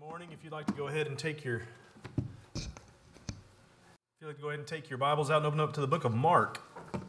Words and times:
morning. 0.00 0.28
If 0.32 0.44
you'd 0.44 0.52
like 0.52 0.66
to 0.66 0.72
go 0.74 0.86
ahead 0.86 1.08
and 1.08 1.18
take 1.18 1.44
your 1.44 1.62
if 2.54 2.68
you'd 4.20 4.28
like 4.28 4.36
to 4.36 4.42
go 4.42 4.48
ahead 4.48 4.60
and 4.60 4.68
take 4.68 4.88
your 4.88 4.96
Bibles 4.96 5.28
out 5.28 5.38
and 5.38 5.46
open 5.46 5.58
up 5.58 5.72
to 5.72 5.80
the 5.80 5.88
book 5.88 6.04
of 6.04 6.14
Mark. 6.14 6.62
We'll 6.92 7.02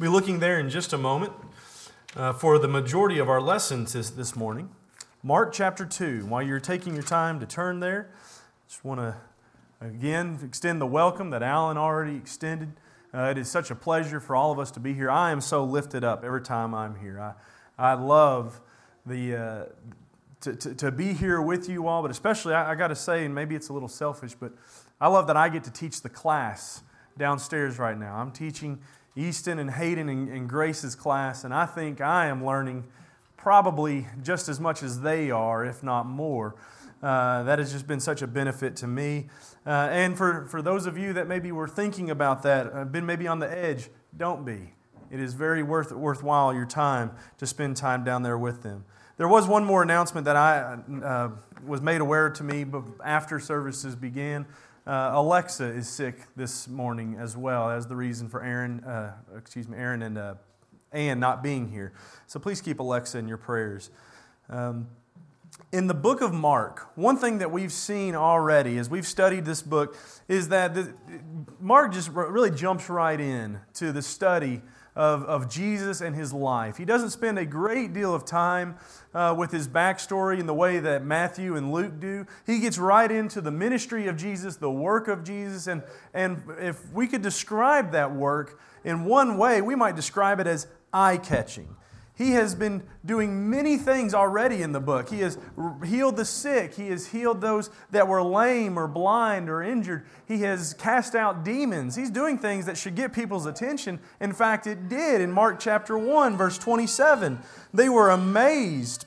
be 0.00 0.08
looking 0.08 0.38
there 0.38 0.58
in 0.58 0.70
just 0.70 0.94
a 0.94 0.98
moment 0.98 1.34
uh, 2.16 2.32
for 2.32 2.58
the 2.58 2.66
majority 2.68 3.18
of 3.18 3.28
our 3.28 3.42
lessons 3.42 3.92
this, 3.92 4.08
this 4.08 4.34
morning. 4.34 4.70
Mark 5.22 5.52
chapter 5.52 5.84
2. 5.84 6.24
While 6.24 6.42
you're 6.42 6.60
taking 6.60 6.94
your 6.94 7.02
time 7.02 7.40
to 7.40 7.46
turn 7.46 7.80
there, 7.80 8.08
just 8.68 8.82
want 8.86 9.00
to 9.00 9.16
again 9.82 10.38
extend 10.42 10.80
the 10.80 10.86
welcome 10.86 11.28
that 11.28 11.42
Alan 11.42 11.76
already 11.76 12.16
extended. 12.16 12.72
Uh, 13.12 13.24
it 13.24 13.36
is 13.36 13.50
such 13.50 13.70
a 13.70 13.74
pleasure 13.74 14.18
for 14.18 14.34
all 14.34 14.50
of 14.50 14.58
us 14.58 14.70
to 14.70 14.80
be 14.80 14.94
here. 14.94 15.10
I 15.10 15.30
am 15.30 15.42
so 15.42 15.62
lifted 15.62 16.04
up 16.04 16.24
every 16.24 16.42
time 16.42 16.74
I'm 16.74 16.96
here. 16.96 17.20
I, 17.20 17.34
I 17.78 17.94
love 17.94 18.62
the, 19.04 19.36
uh, 19.36 19.64
to, 20.44 20.54
to, 20.54 20.74
to, 20.74 20.92
be 20.92 21.12
here 21.12 21.40
with 21.40 21.68
you 21.68 21.88
all, 21.88 22.02
but 22.02 22.10
especially, 22.10 22.54
I, 22.54 22.72
I 22.72 22.74
got 22.74 22.88
to 22.88 22.96
say, 22.96 23.24
and 23.24 23.34
maybe 23.34 23.54
it's 23.54 23.68
a 23.68 23.72
little 23.72 23.88
selfish, 23.88 24.34
but 24.34 24.52
I 25.00 25.08
love 25.08 25.26
that 25.26 25.36
I 25.36 25.48
get 25.48 25.64
to 25.64 25.70
teach 25.70 26.02
the 26.02 26.08
class 26.08 26.82
downstairs 27.16 27.78
right 27.78 27.98
now. 27.98 28.16
I'm 28.16 28.30
teaching 28.30 28.78
Easton 29.16 29.58
and 29.58 29.70
Hayden 29.70 30.08
and, 30.08 30.28
and 30.28 30.48
Grace's 30.48 30.94
class, 30.94 31.44
and 31.44 31.54
I 31.54 31.66
think 31.66 32.00
I 32.00 32.26
am 32.26 32.44
learning 32.44 32.84
probably 33.36 34.06
just 34.22 34.48
as 34.48 34.60
much 34.60 34.82
as 34.82 35.00
they 35.00 35.30
are, 35.30 35.64
if 35.64 35.82
not 35.82 36.06
more. 36.06 36.54
Uh, 37.02 37.42
that 37.42 37.58
has 37.58 37.72
just 37.72 37.86
been 37.86 38.00
such 38.00 38.22
a 38.22 38.26
benefit 38.26 38.76
to 38.76 38.86
me. 38.86 39.28
Uh, 39.66 39.88
and 39.90 40.16
for, 40.16 40.46
for 40.46 40.62
those 40.62 40.86
of 40.86 40.96
you 40.96 41.12
that 41.12 41.26
maybe 41.26 41.52
were 41.52 41.68
thinking 41.68 42.10
about 42.10 42.42
that, 42.42 42.72
uh, 42.72 42.84
been 42.84 43.04
maybe 43.04 43.26
on 43.26 43.38
the 43.38 43.50
edge, 43.50 43.88
don't 44.16 44.44
be. 44.44 44.72
It 45.10 45.20
is 45.20 45.34
very 45.34 45.62
worth, 45.62 45.92
worthwhile 45.92 46.54
your 46.54 46.66
time 46.66 47.12
to 47.38 47.46
spend 47.46 47.76
time 47.76 48.04
down 48.04 48.22
there 48.22 48.38
with 48.38 48.62
them. 48.62 48.84
There 49.16 49.28
was 49.28 49.46
one 49.46 49.64
more 49.64 49.80
announcement 49.80 50.24
that 50.24 50.34
I 50.34 50.76
uh, 51.04 51.30
was 51.64 51.80
made 51.80 52.00
aware 52.00 52.30
to 52.30 52.42
me 52.42 52.66
after 53.04 53.38
services 53.38 53.94
began. 53.94 54.44
Uh, 54.88 55.12
Alexa 55.14 55.66
is 55.66 55.88
sick 55.88 56.22
this 56.34 56.66
morning 56.66 57.16
as 57.18 57.36
well 57.36 57.70
as 57.70 57.86
the 57.86 57.94
reason 57.94 58.28
for 58.28 58.42
Aaron, 58.42 58.82
uh, 58.82 59.12
excuse 59.38 59.68
me, 59.68 59.78
Aaron 59.78 60.02
and 60.02 60.18
uh, 60.18 60.34
Ann 60.90 61.20
not 61.20 61.44
being 61.44 61.68
here. 61.68 61.92
So 62.26 62.40
please 62.40 62.60
keep 62.60 62.80
Alexa 62.80 63.16
in 63.16 63.28
your 63.28 63.38
prayers. 63.38 63.90
Um, 64.50 64.88
in 65.70 65.86
the 65.86 65.94
book 65.94 66.20
of 66.20 66.34
Mark, 66.34 66.88
one 66.96 67.16
thing 67.16 67.38
that 67.38 67.52
we've 67.52 67.72
seen 67.72 68.16
already 68.16 68.78
as 68.78 68.90
we've 68.90 69.06
studied 69.06 69.44
this 69.44 69.62
book 69.62 69.96
is 70.26 70.48
that 70.48 70.74
the, 70.74 70.92
Mark 71.60 71.92
just 71.92 72.10
really 72.10 72.50
jumps 72.50 72.90
right 72.90 73.20
in 73.20 73.60
to 73.74 73.92
the 73.92 74.02
study 74.02 74.60
of, 74.96 75.24
of 75.24 75.48
Jesus 75.48 76.00
and 76.00 76.14
his 76.14 76.32
life. 76.32 76.76
He 76.76 76.84
doesn't 76.84 77.10
spend 77.10 77.38
a 77.38 77.44
great 77.44 77.92
deal 77.92 78.14
of 78.14 78.24
time 78.24 78.76
uh, 79.12 79.34
with 79.36 79.50
his 79.50 79.66
backstory 79.66 80.38
in 80.38 80.46
the 80.46 80.54
way 80.54 80.78
that 80.78 81.04
Matthew 81.04 81.56
and 81.56 81.72
Luke 81.72 81.98
do. 81.98 82.26
He 82.46 82.60
gets 82.60 82.78
right 82.78 83.10
into 83.10 83.40
the 83.40 83.50
ministry 83.50 84.06
of 84.06 84.16
Jesus, 84.16 84.56
the 84.56 84.70
work 84.70 85.08
of 85.08 85.24
Jesus, 85.24 85.66
and, 85.66 85.82
and 86.12 86.42
if 86.60 86.92
we 86.92 87.06
could 87.06 87.22
describe 87.22 87.92
that 87.92 88.14
work 88.14 88.60
in 88.84 89.04
one 89.04 89.38
way, 89.38 89.62
we 89.62 89.74
might 89.74 89.96
describe 89.96 90.40
it 90.40 90.46
as 90.46 90.66
eye 90.92 91.16
catching. 91.16 91.74
He 92.16 92.30
has 92.32 92.54
been 92.54 92.84
doing 93.04 93.50
many 93.50 93.76
things 93.76 94.14
already 94.14 94.62
in 94.62 94.70
the 94.70 94.80
book. 94.80 95.10
He 95.10 95.18
has 95.20 95.36
healed 95.84 96.16
the 96.16 96.24
sick. 96.24 96.74
He 96.74 96.88
has 96.90 97.08
healed 97.08 97.40
those 97.40 97.70
that 97.90 98.06
were 98.06 98.22
lame 98.22 98.78
or 98.78 98.86
blind 98.86 99.50
or 99.50 99.64
injured. 99.64 100.06
He 100.26 100.42
has 100.42 100.74
cast 100.74 101.16
out 101.16 101.44
demons. 101.44 101.96
He's 101.96 102.10
doing 102.10 102.38
things 102.38 102.66
that 102.66 102.78
should 102.78 102.94
get 102.94 103.12
people's 103.12 103.46
attention. 103.46 103.98
In 104.20 104.32
fact, 104.32 104.68
it 104.68 104.88
did 104.88 105.20
in 105.20 105.32
Mark 105.32 105.58
chapter 105.58 105.98
1, 105.98 106.36
verse 106.36 106.56
27. 106.56 107.40
They 107.72 107.88
were 107.88 108.10
amazed. 108.10 109.06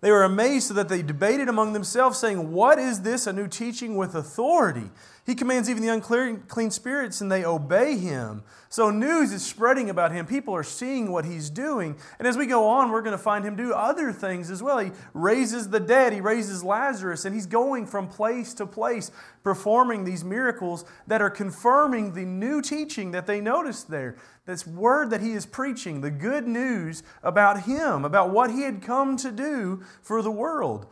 They 0.00 0.10
were 0.10 0.24
amazed 0.24 0.68
so 0.68 0.74
that 0.74 0.88
they 0.88 1.02
debated 1.02 1.48
among 1.48 1.74
themselves, 1.74 2.18
saying, 2.18 2.52
What 2.52 2.78
is 2.78 3.02
this, 3.02 3.26
a 3.26 3.34
new 3.34 3.46
teaching 3.48 3.96
with 3.96 4.14
authority? 4.14 4.90
He 5.24 5.36
commands 5.36 5.70
even 5.70 5.84
the 5.84 5.88
unclean 5.88 6.70
spirits, 6.72 7.20
and 7.20 7.30
they 7.30 7.44
obey 7.44 7.96
him. 7.96 8.42
So 8.68 8.90
news 8.90 9.32
is 9.32 9.46
spreading 9.46 9.88
about 9.88 10.10
him. 10.10 10.26
People 10.26 10.52
are 10.52 10.64
seeing 10.64 11.12
what 11.12 11.24
he's 11.24 11.48
doing. 11.48 11.96
And 12.18 12.26
as 12.26 12.36
we 12.36 12.46
go 12.46 12.66
on, 12.66 12.90
we're 12.90 13.02
going 13.02 13.16
to 13.16 13.22
find 13.22 13.44
him 13.44 13.54
do 13.54 13.72
other 13.72 14.12
things 14.12 14.50
as 14.50 14.64
well. 14.64 14.78
He 14.78 14.90
raises 15.14 15.68
the 15.68 15.78
dead, 15.78 16.12
he 16.12 16.20
raises 16.20 16.64
Lazarus, 16.64 17.24
and 17.24 17.36
he's 17.36 17.46
going 17.46 17.86
from 17.86 18.08
place 18.08 18.52
to 18.54 18.66
place, 18.66 19.12
performing 19.44 20.02
these 20.02 20.24
miracles 20.24 20.84
that 21.06 21.22
are 21.22 21.30
confirming 21.30 22.14
the 22.14 22.24
new 22.24 22.60
teaching 22.60 23.12
that 23.12 23.28
they 23.28 23.40
noticed 23.40 23.90
there. 23.90 24.16
This 24.44 24.66
word 24.66 25.10
that 25.10 25.20
he 25.20 25.32
is 25.32 25.46
preaching, 25.46 26.00
the 26.00 26.10
good 26.10 26.48
news 26.48 27.04
about 27.22 27.62
him, 27.62 28.04
about 28.04 28.30
what 28.30 28.50
he 28.50 28.62
had 28.62 28.82
come 28.82 29.16
to 29.18 29.30
do 29.30 29.84
for 30.02 30.20
the 30.20 30.32
world. 30.32 30.86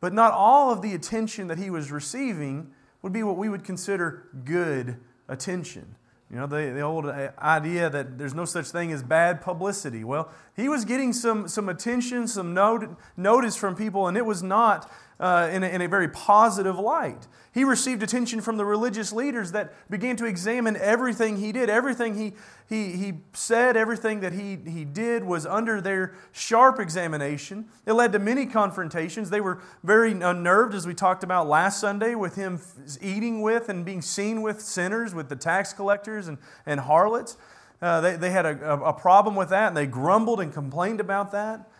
But 0.00 0.12
not 0.12 0.32
all 0.32 0.72
of 0.72 0.82
the 0.82 0.92
attention 0.92 1.46
that 1.46 1.58
he 1.58 1.70
was 1.70 1.92
receiving 1.92 2.72
would 3.06 3.12
be 3.12 3.22
what 3.22 3.36
we 3.36 3.48
would 3.48 3.62
consider 3.62 4.24
good 4.44 4.96
attention. 5.28 5.94
You 6.28 6.38
know, 6.38 6.48
the, 6.48 6.72
the 6.74 6.80
old 6.80 7.06
uh, 7.06 7.30
idea 7.38 7.88
that 7.88 8.18
there's 8.18 8.34
no 8.34 8.44
such 8.44 8.66
thing 8.66 8.90
as 8.90 9.04
bad 9.04 9.40
publicity. 9.40 10.02
Well, 10.02 10.28
he 10.56 10.68
was 10.68 10.84
getting 10.84 11.12
some, 11.12 11.46
some 11.46 11.68
attention, 11.68 12.26
some 12.26 12.52
note, 12.52 12.96
notice 13.16 13.54
from 13.54 13.76
people, 13.76 14.08
and 14.08 14.16
it 14.16 14.26
was 14.26 14.42
not 14.42 14.90
uh, 15.18 15.48
in, 15.52 15.62
a, 15.62 15.66
in 15.66 15.80
a 15.80 15.88
very 15.88 16.08
positive 16.08 16.78
light. 16.78 17.26
He 17.52 17.64
received 17.64 18.02
attention 18.02 18.42
from 18.42 18.58
the 18.58 18.66
religious 18.66 19.12
leaders 19.12 19.52
that 19.52 19.72
began 19.88 20.16
to 20.16 20.26
examine 20.26 20.76
everything 20.76 21.38
he 21.38 21.52
did. 21.52 21.70
Everything 21.70 22.14
he, 22.14 22.34
he, 22.68 22.92
he 22.92 23.14
said, 23.32 23.78
everything 23.78 24.20
that 24.20 24.34
he, 24.34 24.56
he 24.56 24.84
did 24.84 25.24
was 25.24 25.46
under 25.46 25.80
their 25.80 26.14
sharp 26.32 26.78
examination. 26.78 27.64
It 27.86 27.94
led 27.94 28.12
to 28.12 28.18
many 28.18 28.44
confrontations. 28.44 29.30
They 29.30 29.40
were 29.40 29.62
very 29.82 30.12
unnerved, 30.12 30.74
as 30.74 30.86
we 30.86 30.92
talked 30.92 31.24
about 31.24 31.48
last 31.48 31.80
Sunday, 31.80 32.14
with 32.14 32.34
him 32.34 32.60
eating 33.00 33.40
with 33.40 33.70
and 33.70 33.86
being 33.86 34.02
seen 34.02 34.42
with 34.42 34.60
sinners, 34.60 35.14
with 35.14 35.30
the 35.30 35.36
tax 35.36 35.72
collectors 35.72 36.28
and, 36.28 36.36
and 36.66 36.78
harlots. 36.80 37.38
Uh, 37.80 38.02
they, 38.02 38.16
they 38.16 38.30
had 38.30 38.44
a, 38.44 38.72
a 38.84 38.92
problem 38.92 39.34
with 39.34 39.48
that, 39.48 39.68
and 39.68 39.76
they 39.76 39.86
grumbled 39.86 40.40
and 40.40 40.52
complained 40.52 41.00
about 41.00 41.32
that. 41.32 41.70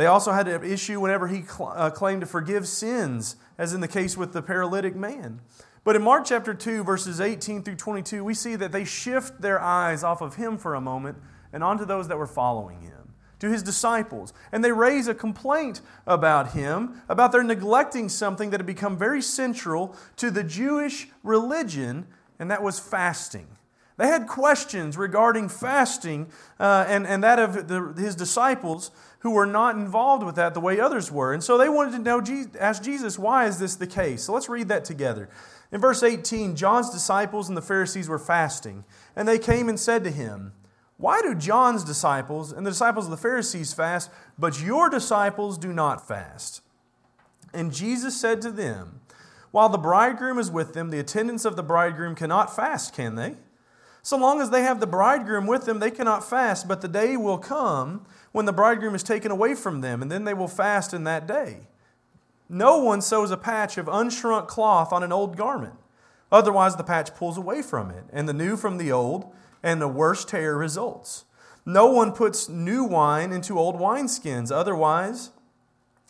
They 0.00 0.06
also 0.06 0.32
had 0.32 0.48
an 0.48 0.64
issue 0.64 0.98
whenever 0.98 1.28
he 1.28 1.42
cl- 1.42 1.74
uh, 1.76 1.90
claimed 1.90 2.22
to 2.22 2.26
forgive 2.26 2.66
sins, 2.66 3.36
as 3.58 3.74
in 3.74 3.82
the 3.82 3.86
case 3.86 4.16
with 4.16 4.32
the 4.32 4.40
paralytic 4.40 4.96
man. 4.96 5.42
But 5.84 5.94
in 5.94 6.00
Mark 6.00 6.24
chapter 6.24 6.54
2, 6.54 6.84
verses 6.84 7.20
18 7.20 7.62
through 7.62 7.76
22, 7.76 8.24
we 8.24 8.32
see 8.32 8.56
that 8.56 8.72
they 8.72 8.86
shift 8.86 9.42
their 9.42 9.60
eyes 9.60 10.02
off 10.02 10.22
of 10.22 10.36
him 10.36 10.56
for 10.56 10.74
a 10.74 10.80
moment 10.80 11.18
and 11.52 11.62
onto 11.62 11.84
those 11.84 12.08
that 12.08 12.16
were 12.16 12.26
following 12.26 12.80
him, 12.80 13.12
to 13.40 13.50
his 13.50 13.62
disciples. 13.62 14.32
And 14.52 14.64
they 14.64 14.72
raise 14.72 15.06
a 15.06 15.14
complaint 15.14 15.82
about 16.06 16.52
him, 16.52 17.02
about 17.06 17.30
their 17.30 17.44
neglecting 17.44 18.08
something 18.08 18.48
that 18.48 18.60
had 18.60 18.66
become 18.66 18.96
very 18.96 19.20
central 19.20 19.94
to 20.16 20.30
the 20.30 20.42
Jewish 20.42 21.08
religion, 21.22 22.06
and 22.38 22.50
that 22.50 22.62
was 22.62 22.80
fasting. 22.80 23.48
They 23.98 24.06
had 24.06 24.26
questions 24.26 24.96
regarding 24.96 25.50
fasting 25.50 26.28
uh, 26.58 26.86
and, 26.88 27.06
and 27.06 27.22
that 27.22 27.38
of 27.38 27.68
the, 27.68 27.92
his 28.00 28.16
disciples 28.16 28.90
who 29.20 29.30
were 29.30 29.46
not 29.46 29.76
involved 29.76 30.24
with 30.24 30.34
that 30.36 30.54
the 30.54 30.60
way 30.60 30.80
others 30.80 31.12
were. 31.12 31.32
And 31.32 31.44
so 31.44 31.56
they 31.56 31.68
wanted 31.68 31.92
to 31.92 31.98
know, 31.98 32.22
ask 32.58 32.82
Jesus, 32.82 33.18
why 33.18 33.46
is 33.46 33.58
this 33.58 33.76
the 33.76 33.86
case? 33.86 34.24
So 34.24 34.32
let's 34.32 34.48
read 34.48 34.68
that 34.68 34.84
together. 34.84 35.28
In 35.72 35.80
verse 35.80 36.02
18, 36.02 36.56
John's 36.56 36.90
disciples 36.90 37.48
and 37.48 37.56
the 37.56 37.62
Pharisees 37.62 38.08
were 38.08 38.18
fasting, 38.18 38.84
and 39.14 39.28
they 39.28 39.38
came 39.38 39.68
and 39.68 39.78
said 39.78 40.04
to 40.04 40.10
him, 40.10 40.52
Why 40.96 41.20
do 41.22 41.34
John's 41.34 41.84
disciples 41.84 42.50
and 42.50 42.66
the 42.66 42.70
disciples 42.70 43.04
of 43.04 43.10
the 43.10 43.16
Pharisees 43.16 43.72
fast, 43.72 44.10
but 44.38 44.60
your 44.60 44.88
disciples 44.88 45.58
do 45.58 45.72
not 45.72 46.06
fast? 46.06 46.62
And 47.52 47.72
Jesus 47.72 48.18
said 48.18 48.40
to 48.42 48.50
them, 48.50 49.00
While 49.50 49.68
the 49.68 49.78
bridegroom 49.78 50.38
is 50.38 50.50
with 50.50 50.72
them, 50.72 50.90
the 50.90 50.98
attendants 50.98 51.44
of 51.44 51.56
the 51.56 51.62
bridegroom 51.62 52.14
cannot 52.14 52.54
fast, 52.54 52.94
can 52.94 53.14
they? 53.14 53.36
So 54.02 54.16
long 54.16 54.40
as 54.40 54.50
they 54.50 54.62
have 54.62 54.80
the 54.80 54.86
bridegroom 54.86 55.46
with 55.46 55.66
them, 55.66 55.78
they 55.78 55.90
cannot 55.90 56.28
fast, 56.28 56.66
but 56.66 56.80
the 56.80 56.88
day 56.88 57.16
will 57.16 57.38
come 57.38 58.06
when 58.32 58.46
the 58.46 58.52
bridegroom 58.52 58.94
is 58.94 59.02
taken 59.02 59.30
away 59.30 59.54
from 59.54 59.80
them, 59.80 60.02
and 60.02 60.10
then 60.10 60.24
they 60.24 60.34
will 60.34 60.48
fast 60.48 60.94
in 60.94 61.04
that 61.04 61.26
day. 61.26 61.68
No 62.48 62.78
one 62.78 63.02
sews 63.02 63.30
a 63.30 63.36
patch 63.36 63.78
of 63.78 63.86
unshrunk 63.86 64.48
cloth 64.48 64.92
on 64.92 65.02
an 65.02 65.12
old 65.12 65.36
garment. 65.36 65.74
Otherwise, 66.32 66.76
the 66.76 66.84
patch 66.84 67.14
pulls 67.14 67.36
away 67.36 67.62
from 67.62 67.90
it, 67.90 68.04
and 68.12 68.28
the 68.28 68.32
new 68.32 68.56
from 68.56 68.78
the 68.78 68.90
old, 68.90 69.32
and 69.62 69.80
the 69.80 69.88
worse 69.88 70.24
tear 70.24 70.56
results. 70.56 71.24
No 71.66 71.86
one 71.86 72.12
puts 72.12 72.48
new 72.48 72.84
wine 72.84 73.32
into 73.32 73.58
old 73.58 73.76
wineskins. 73.76 74.50
Otherwise, 74.50 75.30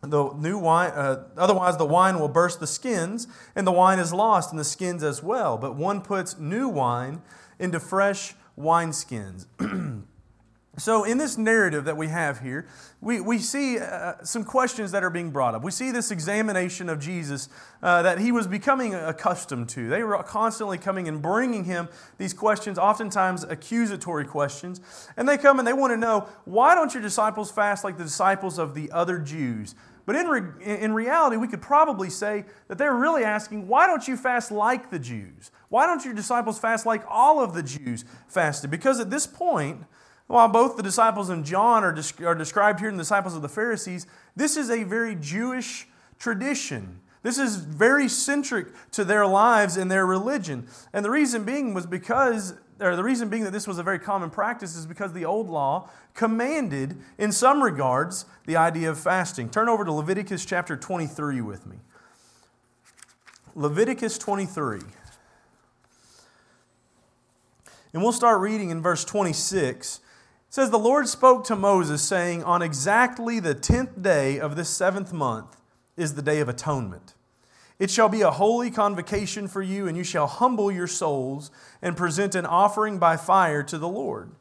the 0.02 0.32
new 0.34 0.56
wine, 0.56 0.92
uh, 0.92 1.24
otherwise 1.36 1.76
the 1.76 1.84
wine 1.84 2.18
will 2.20 2.28
burst 2.28 2.60
the 2.60 2.66
skins, 2.66 3.26
and 3.54 3.66
the 3.66 3.72
wine 3.72 3.98
is 3.98 4.12
lost, 4.12 4.50
and 4.50 4.58
the 4.58 4.64
skins 4.64 5.02
as 5.02 5.22
well. 5.22 5.58
But 5.58 5.74
one 5.74 6.00
puts 6.00 6.38
new 6.38 6.68
wine 6.68 7.20
into 7.60 7.78
fresh 7.78 8.34
wineskins. 8.58 9.46
So, 10.80 11.04
in 11.04 11.18
this 11.18 11.36
narrative 11.36 11.84
that 11.84 11.96
we 11.98 12.06
have 12.08 12.40
here, 12.40 12.66
we, 13.02 13.20
we 13.20 13.38
see 13.38 13.78
uh, 13.78 14.14
some 14.22 14.44
questions 14.44 14.92
that 14.92 15.04
are 15.04 15.10
being 15.10 15.30
brought 15.30 15.54
up. 15.54 15.62
We 15.62 15.72
see 15.72 15.90
this 15.90 16.10
examination 16.10 16.88
of 16.88 17.00
Jesus 17.00 17.50
uh, 17.82 18.00
that 18.02 18.18
he 18.18 18.32
was 18.32 18.46
becoming 18.46 18.94
accustomed 18.94 19.68
to. 19.70 19.88
They 19.88 20.02
were 20.02 20.22
constantly 20.22 20.78
coming 20.78 21.06
and 21.06 21.20
bringing 21.20 21.64
him 21.64 21.88
these 22.16 22.32
questions, 22.32 22.78
oftentimes 22.78 23.44
accusatory 23.44 24.24
questions. 24.24 24.80
And 25.18 25.28
they 25.28 25.36
come 25.36 25.58
and 25.58 25.68
they 25.68 25.74
want 25.74 25.92
to 25.92 25.98
know, 25.98 26.28
why 26.46 26.74
don't 26.74 26.94
your 26.94 27.02
disciples 27.02 27.50
fast 27.50 27.84
like 27.84 27.98
the 27.98 28.04
disciples 28.04 28.58
of 28.58 28.74
the 28.74 28.90
other 28.90 29.18
Jews? 29.18 29.74
But 30.10 30.16
in, 30.16 30.26
re, 30.26 30.42
in 30.64 30.92
reality, 30.92 31.36
we 31.36 31.46
could 31.46 31.62
probably 31.62 32.10
say 32.10 32.44
that 32.66 32.78
they're 32.78 32.96
really 32.96 33.22
asking, 33.22 33.68
why 33.68 33.86
don't 33.86 34.08
you 34.08 34.16
fast 34.16 34.50
like 34.50 34.90
the 34.90 34.98
Jews? 34.98 35.52
Why 35.68 35.86
don't 35.86 36.04
your 36.04 36.14
disciples 36.14 36.58
fast 36.58 36.84
like 36.84 37.04
all 37.08 37.40
of 37.40 37.54
the 37.54 37.62
Jews 37.62 38.04
fasted? 38.26 38.72
Because 38.72 38.98
at 38.98 39.10
this 39.10 39.24
point, 39.28 39.84
while 40.26 40.48
both 40.48 40.76
the 40.76 40.82
disciples 40.82 41.28
and 41.28 41.44
John 41.44 41.84
are, 41.84 41.96
are 42.26 42.34
described 42.34 42.80
here 42.80 42.88
in 42.88 42.96
the 42.96 43.04
disciples 43.04 43.36
of 43.36 43.42
the 43.42 43.48
Pharisees, 43.48 44.08
this 44.34 44.56
is 44.56 44.68
a 44.68 44.82
very 44.82 45.14
Jewish 45.14 45.86
tradition. 46.18 47.02
This 47.22 47.38
is 47.38 47.58
very 47.58 48.08
centric 48.08 48.66
to 48.90 49.04
their 49.04 49.28
lives 49.28 49.76
and 49.76 49.88
their 49.88 50.06
religion. 50.06 50.66
And 50.92 51.04
the 51.04 51.10
reason 51.10 51.44
being 51.44 51.72
was 51.72 51.86
because, 51.86 52.54
or 52.80 52.96
the 52.96 53.04
reason 53.04 53.28
being 53.28 53.44
that 53.44 53.52
this 53.52 53.68
was 53.68 53.78
a 53.78 53.82
very 53.82 53.98
common 53.98 54.30
practice 54.30 54.76
is 54.76 54.86
because 54.86 55.12
the 55.12 55.24
old 55.24 55.48
law 55.48 55.88
commanded, 56.14 56.96
in 57.18 57.32
some 57.32 57.62
regards, 57.62 58.24
the 58.46 58.56
idea 58.56 58.90
of 58.90 58.98
fasting. 58.98 59.48
Turn 59.50 59.68
over 59.68 59.84
to 59.84 59.92
Leviticus 59.92 60.44
chapter 60.44 60.76
23 60.76 61.40
with 61.40 61.66
me. 61.66 61.76
Leviticus 63.54 64.16
23. 64.18 64.80
And 67.92 68.02
we'll 68.02 68.12
start 68.12 68.40
reading 68.40 68.70
in 68.70 68.80
verse 68.80 69.04
26. 69.04 69.96
It 69.96 70.02
says, 70.48 70.70
The 70.70 70.78
Lord 70.78 71.08
spoke 71.08 71.44
to 71.44 71.56
Moses, 71.56 72.02
saying, 72.02 72.44
On 72.44 72.62
exactly 72.62 73.40
the 73.40 73.54
tenth 73.54 74.00
day 74.00 74.38
of 74.38 74.56
this 74.56 74.68
seventh 74.68 75.12
month, 75.12 75.56
is 75.96 76.14
the 76.14 76.22
Day 76.22 76.40
of 76.40 76.48
Atonement. 76.48 77.14
It 77.80 77.90
shall 77.90 78.10
be 78.10 78.20
a 78.20 78.30
holy 78.30 78.70
convocation 78.70 79.48
for 79.48 79.62
you, 79.62 79.88
and 79.88 79.96
you 79.96 80.04
shall 80.04 80.26
humble 80.26 80.70
your 80.70 80.86
souls 80.86 81.50
and 81.80 81.96
present 81.96 82.34
an 82.34 82.44
offering 82.44 82.98
by 82.98 83.16
fire 83.16 83.62
to 83.62 83.78
the 83.78 83.88
Lord. 83.88 84.32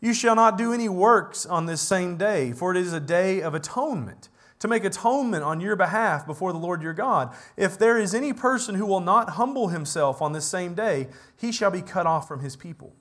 You 0.00 0.12
shall 0.12 0.34
not 0.34 0.58
do 0.58 0.72
any 0.72 0.88
works 0.88 1.46
on 1.46 1.66
this 1.66 1.80
same 1.80 2.16
day, 2.16 2.50
for 2.50 2.72
it 2.72 2.76
is 2.76 2.92
a 2.92 2.98
day 2.98 3.42
of 3.42 3.54
atonement, 3.54 4.28
to 4.58 4.66
make 4.66 4.82
atonement 4.82 5.44
on 5.44 5.60
your 5.60 5.76
behalf 5.76 6.26
before 6.26 6.52
the 6.52 6.58
Lord 6.58 6.82
your 6.82 6.92
God. 6.92 7.32
If 7.56 7.78
there 7.78 7.96
is 7.96 8.12
any 8.12 8.32
person 8.32 8.74
who 8.74 8.86
will 8.86 9.00
not 9.00 9.30
humble 9.30 9.68
himself 9.68 10.20
on 10.20 10.32
this 10.32 10.46
same 10.46 10.74
day, 10.74 11.06
he 11.36 11.52
shall 11.52 11.70
be 11.70 11.82
cut 11.82 12.06
off 12.06 12.26
from 12.26 12.40
his 12.40 12.56
people. 12.56 12.96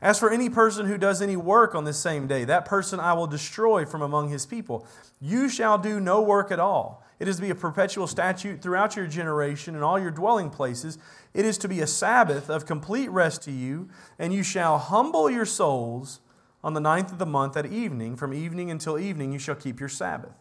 As 0.00 0.20
for 0.20 0.30
any 0.30 0.48
person 0.48 0.86
who 0.86 0.98
does 0.98 1.20
any 1.20 1.36
work 1.36 1.74
on 1.74 1.84
this 1.84 1.98
same 1.98 2.28
day, 2.28 2.44
that 2.44 2.64
person 2.64 3.00
I 3.00 3.14
will 3.14 3.26
destroy 3.26 3.84
from 3.84 4.02
among 4.02 4.28
his 4.28 4.46
people. 4.46 4.86
You 5.20 5.48
shall 5.48 5.78
do 5.78 5.98
no 5.98 6.22
work 6.22 6.52
at 6.52 6.60
all. 6.60 7.02
It 7.18 7.28
is 7.28 7.36
to 7.36 7.42
be 7.42 7.50
a 7.50 7.54
perpetual 7.54 8.06
statute 8.06 8.60
throughout 8.60 8.94
your 8.94 9.06
generation 9.06 9.74
and 9.74 9.82
all 9.82 9.98
your 9.98 10.10
dwelling 10.10 10.50
places. 10.50 10.98
It 11.32 11.44
is 11.46 11.56
to 11.58 11.68
be 11.68 11.80
a 11.80 11.86
Sabbath 11.86 12.50
of 12.50 12.66
complete 12.66 13.10
rest 13.10 13.42
to 13.44 13.50
you, 13.50 13.88
and 14.18 14.34
you 14.34 14.42
shall 14.42 14.78
humble 14.78 15.30
your 15.30 15.46
souls 15.46 16.20
on 16.62 16.74
the 16.74 16.80
ninth 16.80 17.12
of 17.12 17.18
the 17.18 17.26
month 17.26 17.56
at 17.56 17.66
evening. 17.66 18.16
From 18.16 18.34
evening 18.34 18.70
until 18.70 18.98
evening, 18.98 19.32
you 19.32 19.38
shall 19.38 19.54
keep 19.54 19.80
your 19.80 19.88
Sabbath. 19.88 20.34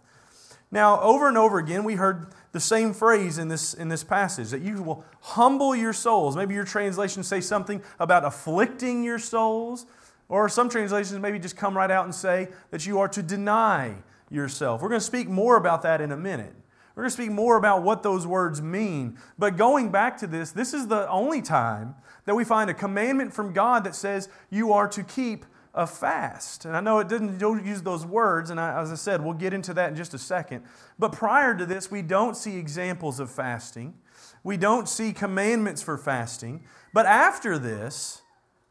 Now, 0.72 1.00
over 1.00 1.30
and 1.30 1.38
over 1.38 1.60
again, 1.60 1.86
we 1.86 1.96
heard 1.96 2.34
the 2.52 2.60
same 2.60 2.94
phrase 2.94 3.38
in 3.38 3.48
this, 3.48 3.74
in 3.74 3.88
this 3.88 4.04
passage 4.04 4.50
that 4.50 4.62
you 4.62 4.82
will 4.82 5.06
humble 5.22 5.76
your 5.76 5.94
souls. 5.94 6.36
Maybe 6.36 6.56
your 6.56 6.66
translations 6.66 7.28
say 7.28 7.40
something 7.40 7.82
about 8.00 8.26
afflicting 8.26 9.04
your 9.04 9.20
souls, 9.20 9.86
or 10.28 10.50
some 10.50 10.68
translations 10.68 11.20
maybe 11.20 11.40
just 11.40 11.56
come 11.56 11.78
right 11.78 11.92
out 11.92 12.04
and 12.04 12.14
say 12.14 12.50
that 12.72 12.86
you 12.86 13.00
are 13.00 13.08
to 13.10 13.22
deny 13.24 13.96
yourself. 14.30 14.82
We're 14.82 14.90
going 14.90 15.00
to 15.00 15.06
speak 15.06 15.30
more 15.30 15.56
about 15.56 15.84
that 15.84 16.02
in 16.02 16.12
a 16.12 16.18
minute. 16.18 16.54
We're 16.96 17.04
going 17.04 17.10
to 17.10 17.14
speak 17.14 17.32
more 17.32 17.58
about 17.58 17.84
what 17.84 18.04
those 18.04 18.26
words 18.26 18.62
mean. 18.62 19.18
But 19.38 19.58
going 19.58 19.92
back 19.92 20.18
to 20.20 20.28
this, 20.28 20.52
this 20.52 20.74
is 20.74 20.88
the 20.88 21.10
only 21.10 21.42
time 21.42 21.96
that 22.26 22.36
we 22.36 22.46
find 22.46 22.70
a 22.70 22.74
commandment 22.74 23.34
from 23.34 23.52
God 23.52 23.84
that 23.84 23.96
says 23.96 24.30
you 24.50 24.72
are 24.72 24.88
to 24.88 25.04
keep 25.04 25.46
a 25.74 25.86
fast. 25.86 26.64
And 26.64 26.76
I 26.76 26.80
know 26.80 27.00
it 27.00 27.10
didn't 27.10 27.40
use 27.42 27.82
those 27.82 28.06
words, 28.06 28.50
and 28.50 28.60
I, 28.60 28.82
as 28.82 28.94
I 28.94 28.96
said, 28.96 29.22
we'll 29.22 29.34
get 29.34 29.54
into 29.54 29.74
that 29.74 29.90
in 29.90 29.96
just 29.96 30.14
a 30.14 30.18
second. 30.18 30.64
But 30.98 31.12
prior 31.12 31.54
to 31.56 31.66
this, 31.66 31.92
we 31.92 32.02
don't 32.02 32.38
see 32.38 32.56
examples 32.56 33.20
of 33.20 33.30
fasting. 33.30 33.96
We 34.44 34.56
don't 34.56 34.88
see 34.88 35.12
commandments 35.12 35.82
for 35.82 35.98
fasting. 35.98 36.64
But 36.94 37.06
after 37.06 37.60
this, 37.60 38.22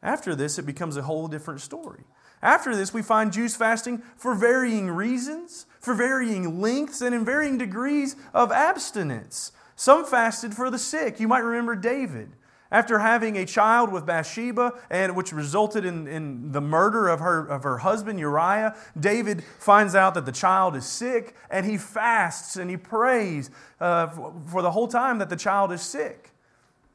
after 0.02 0.34
this, 0.34 0.58
it 0.58 0.64
becomes 0.64 0.96
a 0.96 1.02
whole 1.02 1.28
different 1.28 1.60
story. 1.60 2.04
After 2.44 2.76
this, 2.76 2.92
we 2.92 3.00
find 3.00 3.32
Jews 3.32 3.56
fasting 3.56 4.02
for 4.16 4.34
varying 4.34 4.90
reasons, 4.90 5.64
for 5.80 5.94
varying 5.94 6.60
lengths, 6.60 7.00
and 7.00 7.14
in 7.14 7.24
varying 7.24 7.56
degrees 7.56 8.16
of 8.34 8.52
abstinence. 8.52 9.50
Some 9.76 10.04
fasted 10.04 10.52
for 10.52 10.68
the 10.70 10.78
sick. 10.78 11.18
You 11.18 11.26
might 11.26 11.38
remember 11.38 11.74
David. 11.74 12.32
After 12.70 12.98
having 12.98 13.38
a 13.38 13.46
child 13.46 13.90
with 13.90 14.04
Bathsheba, 14.04 14.74
and 14.90 15.16
which 15.16 15.32
resulted 15.32 15.86
in, 15.86 16.06
in 16.06 16.52
the 16.52 16.60
murder 16.60 17.08
of 17.08 17.20
her, 17.20 17.46
of 17.46 17.62
her 17.62 17.78
husband 17.78 18.20
Uriah, 18.20 18.76
David 18.98 19.42
finds 19.58 19.94
out 19.94 20.12
that 20.12 20.26
the 20.26 20.32
child 20.32 20.76
is 20.76 20.84
sick, 20.84 21.34
and 21.50 21.64
he 21.64 21.78
fasts 21.78 22.56
and 22.56 22.68
he 22.68 22.76
prays 22.76 23.48
uh, 23.80 24.08
for, 24.48 24.60
the 24.60 24.72
whole 24.72 24.88
time 24.88 25.18
that 25.18 25.30
the 25.30 25.36
child 25.36 25.72
is 25.72 25.80
sick. 25.80 26.32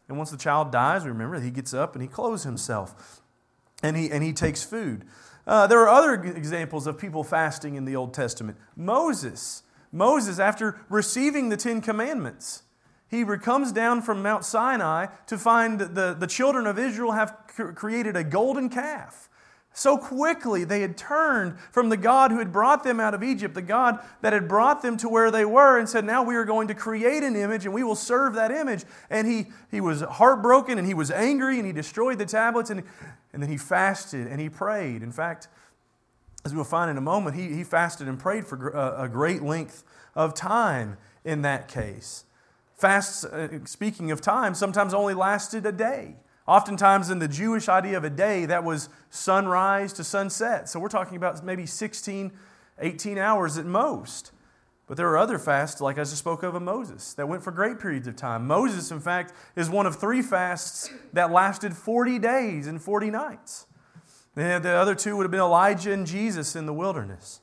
And 0.07 0.17
once 0.17 0.29
the 0.29 0.37
child 0.37 0.71
dies, 0.71 1.05
remember, 1.05 1.39
he 1.39 1.49
gets 1.49 1.73
up 1.73 1.95
and 1.95 2.03
he 2.03 2.07
clothes 2.07 2.43
himself 2.43 3.21
and 3.81 3.95
he, 3.95 4.11
and 4.11 4.23
he 4.23 4.33
takes 4.33 4.63
food. 4.63 5.05
Uh, 5.49 5.65
there 5.65 5.79
are 5.79 5.89
other 5.89 6.13
examples 6.13 6.85
of 6.85 6.99
people 6.99 7.23
fasting 7.23 7.73
in 7.73 7.83
the 7.83 7.95
Old 7.95 8.13
Testament. 8.13 8.55
Moses, 8.75 9.63
Moses, 9.91 10.37
after 10.37 10.79
receiving 10.89 11.49
the 11.49 11.57
Ten 11.57 11.81
Commandments, 11.81 12.61
he 13.07 13.25
comes 13.25 13.71
down 13.71 14.03
from 14.03 14.21
Mount 14.21 14.45
Sinai 14.45 15.07
to 15.25 15.39
find 15.39 15.79
the, 15.79 16.15
the 16.17 16.27
children 16.27 16.67
of 16.67 16.77
Israel 16.77 17.13
have 17.13 17.35
created 17.73 18.15
a 18.15 18.23
golden 18.23 18.69
calf. 18.69 19.27
So 19.79 19.97
quickly 19.97 20.65
they 20.65 20.81
had 20.81 20.97
turned 20.97 21.57
from 21.71 21.87
the 21.87 21.95
God 21.95 22.31
who 22.31 22.39
had 22.39 22.51
brought 22.51 22.83
them 22.83 22.99
out 22.99 23.13
of 23.13 23.23
Egypt, 23.23 23.53
the 23.53 23.61
God 23.61 23.99
that 24.21 24.33
had 24.33 24.47
brought 24.47 24.81
them 24.81 24.97
to 24.97 25.07
where 25.07 25.31
they 25.31 25.45
were, 25.45 25.79
and 25.79 25.87
said, 25.87 26.03
Now 26.03 26.21
we 26.21 26.35
are 26.35 26.43
going 26.43 26.67
to 26.67 26.75
create 26.75 27.23
an 27.23 27.35
image 27.35 27.63
and 27.63 27.73
we 27.73 27.83
will 27.83 27.95
serve 27.95 28.33
that 28.33 28.51
image. 28.51 28.83
And 29.09 29.25
he, 29.25 29.47
he 29.71 29.79
was 29.79 30.01
heartbroken 30.01 30.77
and 30.77 30.85
he 30.85 30.93
was 30.93 31.11
angry 31.11 31.59
and 31.59 31.65
he 31.65 31.71
destroyed 31.71 32.19
the 32.19 32.25
tablets. 32.25 32.69
And 32.69 32.83
and 33.33 33.41
then 33.41 33.49
he 33.49 33.57
fasted 33.57 34.27
and 34.27 34.41
he 34.41 34.49
prayed. 34.49 35.03
In 35.03 35.11
fact, 35.11 35.47
as 36.45 36.53
we'll 36.53 36.63
find 36.63 36.89
in 36.89 36.97
a 36.97 37.01
moment, 37.01 37.35
he, 37.35 37.53
he 37.53 37.63
fasted 37.63 38.07
and 38.07 38.17
prayed 38.17 38.45
for 38.45 38.69
a, 38.69 39.03
a 39.03 39.09
great 39.09 39.41
length 39.41 39.83
of 40.15 40.33
time 40.33 40.97
in 41.23 41.41
that 41.43 41.67
case. 41.67 42.25
Fasts, 42.75 43.25
uh, 43.25 43.59
speaking 43.65 44.09
of 44.11 44.21
time, 44.21 44.55
sometimes 44.55 44.93
only 44.93 45.13
lasted 45.13 45.65
a 45.65 45.71
day. 45.71 46.15
Oftentimes, 46.49 47.11
in 47.11 47.19
the 47.19 47.27
Jewish 47.27 47.69
idea 47.69 47.95
of 47.95 48.03
a 48.03 48.09
day, 48.09 48.47
that 48.47 48.63
was 48.63 48.89
sunrise 49.11 49.93
to 49.93 50.03
sunset. 50.03 50.67
So 50.67 50.79
we're 50.79 50.89
talking 50.89 51.15
about 51.15 51.45
maybe 51.45 51.67
16, 51.67 52.31
18 52.79 53.17
hours 53.19 53.59
at 53.59 53.67
most. 53.67 54.31
But 54.87 54.97
there 54.97 55.07
are 55.09 55.17
other 55.19 55.37
fasts, 55.37 55.79
like 55.79 55.99
as 55.99 56.09
I 56.09 56.11
just 56.13 56.23
spoke 56.23 56.41
of 56.41 56.55
of 56.55 56.63
Moses, 56.63 57.13
that 57.13 57.27
went 57.27 57.43
for 57.43 57.51
great 57.51 57.79
periods 57.79 58.07
of 58.07 58.15
time. 58.15 58.47
Moses, 58.47 58.89
in 58.89 58.99
fact, 58.99 59.31
is 59.55 59.69
one 59.69 59.85
of 59.85 59.97
three 59.97 60.23
fasts 60.23 60.91
that 61.13 61.31
lasted 61.31 61.75
40 61.75 62.17
days 62.17 62.65
and 62.65 62.81
40 62.81 63.11
nights. 63.11 63.67
And 64.35 64.65
the 64.65 64.71
other 64.71 64.95
two 64.95 65.15
would 65.17 65.25
have 65.25 65.31
been 65.31 65.39
Elijah 65.39 65.93
and 65.93 66.07
Jesus 66.07 66.55
in 66.55 66.65
the 66.65 66.73
wilderness. 66.73 67.41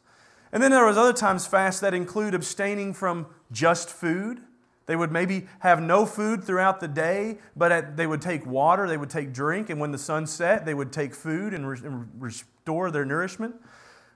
And 0.51 0.61
then 0.61 0.73
there 0.73 0.85
was 0.85 0.97
other 0.97 1.13
times 1.13 1.47
fasts 1.47 1.81
that 1.81 1.95
include 1.95 2.35
abstaining 2.35 2.93
from 2.93 3.27
just 3.53 3.89
food. 3.89 4.41
They 4.87 4.95
would 4.95 5.11
maybe 5.11 5.49
have 5.61 5.83
no 5.83 6.07
food 6.07 6.45
throughout 6.45 6.79
the 6.79 6.89
day, 6.89 7.39
but 7.57 7.97
they 7.97 8.07
would 8.07 8.23
take 8.23 8.47
water, 8.47 8.87
they 8.87 8.97
would 8.97 9.11
take 9.11 9.33
drink, 9.33 9.69
and 9.69 9.81
when 9.81 9.91
the 9.91 9.99
sun 9.99 10.27
set, 10.27 10.65
they 10.65 10.75
would 10.75 10.93
take 10.93 11.15
food 11.15 11.53
and, 11.53 11.69
re- 11.69 11.81
and 11.83 12.09
restore 12.19 12.93
their 12.93 13.05
nourishment. 13.05 13.57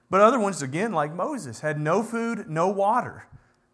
But 0.09 0.21
other 0.21 0.39
ones, 0.39 0.61
again, 0.61 0.93
like 0.93 1.13
Moses, 1.13 1.59
had 1.59 1.79
no 1.79 2.03
food, 2.03 2.49
no 2.49 2.69
water. 2.69 3.27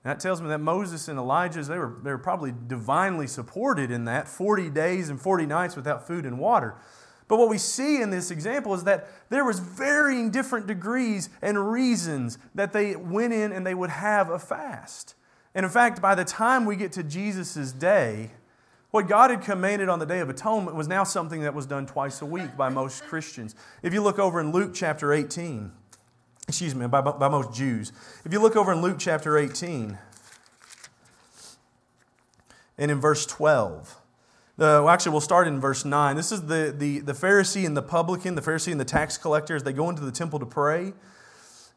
And 0.04 0.12
that 0.12 0.20
tells 0.20 0.42
me 0.42 0.48
that 0.50 0.60
Moses 0.60 1.08
and 1.08 1.20
Elijah, 1.20 1.62
they 1.64 1.78
were, 1.78 1.98
they 2.04 2.12
were 2.12 2.18
probably 2.18 2.54
divinely 2.68 3.28
supported 3.28 3.92
in 3.92 4.06
that 4.06 4.28
40 4.28 4.70
days 4.72 5.10
and 5.10 5.22
40 5.22 5.46
nights 5.46 5.76
without 5.76 6.08
food 6.08 6.26
and 6.26 6.40
water. 6.40 6.76
But 7.28 7.38
what 7.38 7.50
we 7.50 7.58
see 7.58 8.02
in 8.02 8.10
this 8.10 8.32
example 8.32 8.74
is 8.74 8.86
that 8.86 9.08
there 9.30 9.44
was 9.44 9.60
varying 9.60 10.32
different 10.32 10.66
degrees 10.66 11.30
and 11.42 11.72
reasons 11.72 12.38
that 12.56 12.72
they 12.72 12.96
went 12.96 13.34
in 13.34 13.52
and 13.52 13.68
they 13.68 13.76
would 13.76 13.90
have 13.90 14.30
a 14.30 14.40
fast. 14.40 15.16
And 15.58 15.64
in 15.64 15.72
fact, 15.72 16.04
by 16.04 16.14
the 16.14 16.24
time 16.24 16.66
we 16.66 16.76
get 16.76 16.92
to 16.92 17.04
Jesus' 17.04 17.72
day, 17.72 18.30
what 18.92 19.08
God 19.08 19.32
had 19.32 19.42
commanded 19.42 19.90
on 19.90 19.98
the 19.98 20.06
Day 20.06 20.20
of 20.20 20.30
Atonement 20.30 20.78
was 20.78 20.88
now 20.88 21.04
something 21.04 21.42
that 21.42 21.56
was 21.56 21.66
done 21.66 21.88
twice 21.88 22.22
a 22.22 22.28
week 22.28 22.56
by 22.56 22.70
most 22.70 23.04
Christians. 23.06 23.56
If 23.82 23.92
you 23.92 24.04
look 24.04 24.20
over 24.20 24.40
in 24.40 24.52
Luke 24.52 24.70
chapter 24.76 25.12
18, 25.12 25.72
excuse 26.48 26.76
me, 26.76 26.86
by, 26.86 27.02
by 27.02 27.28
most 27.28 27.56
Jews. 27.56 27.92
If 28.24 28.34
you 28.34 28.40
look 28.40 28.56
over 28.56 28.72
in 28.72 28.84
Luke 28.84 28.98
chapter 29.00 29.36
18 29.36 29.98
and 32.78 32.92
in 32.92 33.02
verse 33.02 33.26
12, 33.26 33.96
the, 34.58 34.64
well, 34.64 34.90
actually, 34.90 35.14
we'll 35.14 35.22
start 35.22 35.48
in 35.48 35.60
verse 35.60 35.84
9. 35.84 36.16
This 36.16 36.32
is 36.32 36.44
the, 36.44 36.72
the, 36.78 37.00
the 37.00 37.14
Pharisee 37.14 37.66
and 37.66 37.76
the 37.76 37.82
publican, 37.82 38.36
the 38.36 38.44
Pharisee 38.44 38.72
and 38.72 38.80
the 38.80 38.86
tax 38.86 39.18
collector, 39.18 39.56
as 39.56 39.64
they 39.64 39.74
go 39.74 39.90
into 39.90 40.04
the 40.04 40.12
temple 40.12 40.38
to 40.38 40.46
pray. 40.46 40.94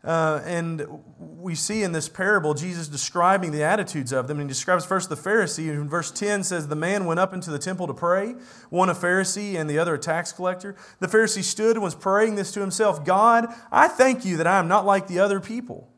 Uh, 0.02 0.40
and 0.46 0.86
we 1.18 1.54
see 1.54 1.82
in 1.82 1.92
this 1.92 2.08
parable 2.08 2.54
Jesus 2.54 2.88
describing 2.88 3.52
the 3.52 3.62
attitudes 3.62 4.12
of 4.12 4.28
them. 4.28 4.40
And 4.40 4.48
he 4.48 4.52
describes 4.52 4.86
first 4.86 5.10
the 5.10 5.16
Pharisee. 5.16 5.68
In 5.68 5.88
verse 5.88 6.10
10 6.10 6.42
says, 6.44 6.68
The 6.68 6.76
man 6.76 7.04
went 7.04 7.20
up 7.20 7.34
into 7.34 7.50
the 7.50 7.58
temple 7.58 7.86
to 7.86 7.94
pray, 7.94 8.34
one 8.70 8.88
a 8.88 8.94
Pharisee 8.94 9.60
and 9.60 9.68
the 9.68 9.78
other 9.78 9.94
a 9.94 9.98
tax 9.98 10.32
collector. 10.32 10.74
The 11.00 11.06
Pharisee 11.06 11.42
stood 11.42 11.76
and 11.76 11.82
was 11.82 11.94
praying 11.94 12.36
this 12.36 12.52
to 12.52 12.60
himself 12.60 13.04
God, 13.04 13.52
I 13.70 13.88
thank 13.88 14.24
you 14.24 14.38
that 14.38 14.46
I 14.46 14.58
am 14.58 14.68
not 14.68 14.86
like 14.86 15.06
the 15.06 15.18
other 15.18 15.40
people 15.40 15.88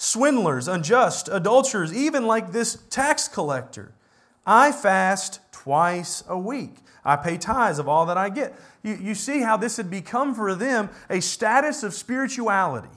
swindlers, 0.00 0.68
unjust, 0.68 1.28
adulterers, 1.30 1.92
even 1.92 2.24
like 2.24 2.52
this 2.52 2.78
tax 2.88 3.26
collector. 3.26 3.92
I 4.46 4.70
fast 4.70 5.40
twice 5.50 6.22
a 6.28 6.38
week. 6.38 6.76
I 7.04 7.16
pay 7.16 7.36
tithes 7.36 7.78
of 7.78 7.88
all 7.88 8.06
that 8.06 8.16
I 8.16 8.28
get. 8.28 8.54
You, 8.82 8.94
you 8.94 9.14
see 9.14 9.40
how 9.40 9.56
this 9.56 9.76
had 9.76 9.90
become 9.90 10.34
for 10.34 10.54
them 10.54 10.88
a 11.10 11.20
status 11.20 11.82
of 11.82 11.94
spirituality. 11.94 12.88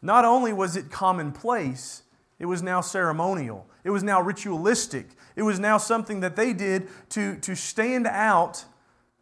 Not 0.00 0.24
only 0.24 0.52
was 0.52 0.76
it 0.76 0.90
commonplace, 0.90 2.02
it 2.38 2.46
was 2.46 2.62
now 2.62 2.80
ceremonial, 2.80 3.68
it 3.84 3.90
was 3.90 4.02
now 4.02 4.20
ritualistic, 4.20 5.08
it 5.34 5.42
was 5.42 5.58
now 5.58 5.78
something 5.78 6.20
that 6.20 6.36
they 6.36 6.52
did 6.52 6.88
to, 7.10 7.36
to 7.36 7.54
stand 7.54 8.06
out 8.06 8.64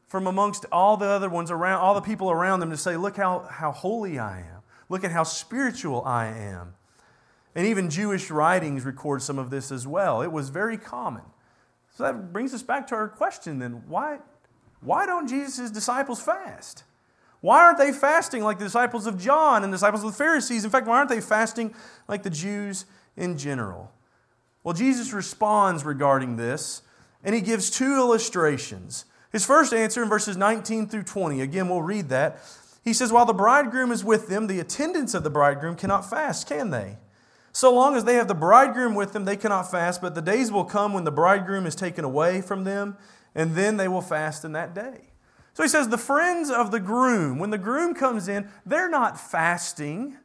from 0.06 0.26
amongst 0.26 0.66
all 0.70 0.96
the 0.96 1.06
other 1.06 1.28
ones 1.28 1.50
around, 1.50 1.80
all 1.80 1.94
the 1.94 2.00
people 2.00 2.30
around 2.30 2.60
them 2.60 2.70
to 2.70 2.76
say, 2.76 2.96
Look 2.96 3.16
how, 3.16 3.40
how 3.50 3.72
holy 3.72 4.18
I 4.18 4.40
am. 4.40 4.62
Look 4.88 5.04
at 5.04 5.10
how 5.10 5.24
spiritual 5.24 6.02
I 6.04 6.26
am. 6.26 6.74
And 7.54 7.66
even 7.66 7.90
Jewish 7.90 8.30
writings 8.30 8.84
record 8.84 9.22
some 9.22 9.38
of 9.38 9.50
this 9.50 9.72
as 9.72 9.86
well. 9.86 10.22
It 10.22 10.30
was 10.30 10.50
very 10.50 10.76
common. 10.76 11.22
So 11.94 12.04
that 12.04 12.32
brings 12.32 12.52
us 12.52 12.62
back 12.62 12.86
to 12.88 12.94
our 12.94 13.08
question 13.08 13.58
then 13.58 13.82
why, 13.88 14.18
why 14.80 15.06
don't 15.06 15.26
Jesus' 15.26 15.70
disciples 15.70 16.20
fast? 16.20 16.84
Why 17.40 17.62
aren't 17.62 17.78
they 17.78 17.92
fasting 17.92 18.42
like 18.42 18.58
the 18.58 18.64
disciples 18.64 19.06
of 19.06 19.18
John 19.20 19.62
and 19.62 19.72
the 19.72 19.76
disciples 19.76 20.02
of 20.02 20.10
the 20.10 20.16
Pharisees? 20.16 20.64
In 20.64 20.70
fact, 20.70 20.86
why 20.86 20.98
aren't 20.98 21.10
they 21.10 21.20
fasting 21.20 21.74
like 22.08 22.22
the 22.22 22.30
Jews 22.30 22.86
in 23.16 23.38
general? 23.38 23.92
Well, 24.64 24.74
Jesus 24.74 25.12
responds 25.12 25.84
regarding 25.84 26.36
this, 26.36 26.82
and 27.22 27.34
he 27.34 27.40
gives 27.40 27.70
two 27.70 27.94
illustrations. 27.94 29.04
His 29.30 29.44
first 29.44 29.72
answer 29.72 30.02
in 30.02 30.08
verses 30.08 30.36
19 30.36 30.88
through 30.88 31.04
20, 31.04 31.40
again, 31.40 31.68
we'll 31.68 31.82
read 31.82 32.08
that. 32.08 32.40
He 32.82 32.92
says, 32.92 33.12
While 33.12 33.26
the 33.26 33.32
bridegroom 33.32 33.92
is 33.92 34.04
with 34.04 34.28
them, 34.28 34.46
the 34.46 34.60
attendants 34.60 35.14
of 35.14 35.24
the 35.24 35.30
bridegroom 35.30 35.76
cannot 35.76 36.08
fast, 36.08 36.48
can 36.48 36.70
they? 36.70 36.98
So 37.52 37.72
long 37.72 37.96
as 37.96 38.04
they 38.04 38.14
have 38.14 38.28
the 38.28 38.34
bridegroom 38.34 38.94
with 38.94 39.12
them, 39.12 39.24
they 39.24 39.36
cannot 39.36 39.70
fast, 39.70 40.02
but 40.02 40.14
the 40.14 40.22
days 40.22 40.52
will 40.52 40.64
come 40.64 40.92
when 40.92 41.04
the 41.04 41.10
bridegroom 41.10 41.66
is 41.66 41.74
taken 41.74 42.04
away 42.04 42.42
from 42.42 42.64
them, 42.64 42.96
and 43.34 43.54
then 43.54 43.76
they 43.76 43.88
will 43.88 44.02
fast 44.02 44.44
in 44.44 44.52
that 44.52 44.74
day. 44.74 45.10
So 45.56 45.62
he 45.62 45.70
says, 45.70 45.88
the 45.88 45.96
friends 45.96 46.50
of 46.50 46.70
the 46.70 46.78
groom, 46.78 47.38
when 47.38 47.48
the 47.48 47.56
groom 47.56 47.94
comes 47.94 48.28
in, 48.28 48.50
they're 48.66 48.90
not 48.90 49.18
fasting. 49.18 50.18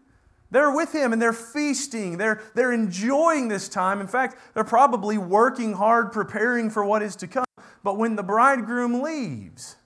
They're 0.50 0.76
with 0.76 0.92
him 0.92 1.14
and 1.14 1.22
they're 1.22 1.32
feasting. 1.32 2.18
They're, 2.18 2.42
they're 2.54 2.74
enjoying 2.74 3.48
this 3.48 3.70
time. 3.70 4.02
In 4.02 4.08
fact, 4.08 4.38
they're 4.54 4.66
probably 4.66 5.18
working 5.18 5.72
hard, 5.72 6.12
preparing 6.12 6.70
for 6.70 6.84
what 6.84 7.02
is 7.02 7.16
to 7.16 7.28
come. 7.28 7.46
But 7.82 7.98
when 7.98 8.18
the 8.18 8.24
bridegroom 8.24 9.02
leaves, 9.02 9.78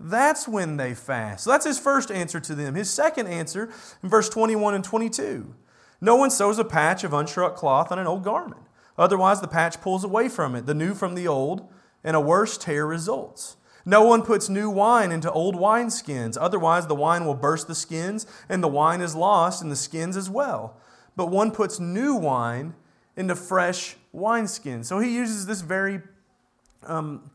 that's 0.00 0.48
when 0.48 0.78
they 0.78 0.94
fast. 0.94 1.44
So 1.44 1.50
that's 1.50 1.66
his 1.66 1.78
first 1.78 2.10
answer 2.10 2.40
to 2.40 2.54
them. 2.54 2.74
His 2.74 2.88
second 2.88 3.26
answer 3.26 3.70
in 4.02 4.08
verse 4.08 4.30
21 4.30 4.72
and 4.72 4.82
22 4.82 5.54
No 6.00 6.16
one 6.16 6.30
sews 6.30 6.58
a 6.58 6.64
patch 6.64 7.04
of 7.04 7.10
unshrunk 7.10 7.54
cloth 7.54 7.92
on 7.92 7.98
an 7.98 8.06
old 8.06 8.24
garment. 8.24 8.62
Otherwise, 8.96 9.42
the 9.42 9.46
patch 9.46 9.78
pulls 9.82 10.04
away 10.04 10.30
from 10.30 10.54
it, 10.54 10.64
the 10.64 10.72
new 10.72 10.94
from 10.94 11.16
the 11.16 11.28
old, 11.28 11.68
and 12.02 12.16
a 12.16 12.20
worse 12.20 12.56
tear 12.56 12.86
results. 12.86 13.58
No 13.88 14.02
one 14.02 14.22
puts 14.22 14.48
new 14.48 14.68
wine 14.68 15.12
into 15.12 15.30
old 15.30 15.54
wineskins, 15.54 16.36
otherwise, 16.38 16.88
the 16.88 16.94
wine 16.96 17.24
will 17.24 17.36
burst 17.36 17.68
the 17.68 17.74
skins, 17.74 18.26
and 18.48 18.62
the 18.62 18.68
wine 18.68 19.00
is 19.00 19.14
lost, 19.14 19.62
and 19.62 19.70
the 19.70 19.76
skins 19.76 20.16
as 20.16 20.28
well. 20.28 20.76
But 21.14 21.26
one 21.26 21.52
puts 21.52 21.78
new 21.78 22.16
wine 22.16 22.74
into 23.16 23.36
fresh 23.36 23.96
wineskins. 24.12 24.86
So 24.86 24.98
he 24.98 25.14
uses 25.14 25.46
this 25.46 25.60
very, 25.60 26.02
um, 26.82 27.30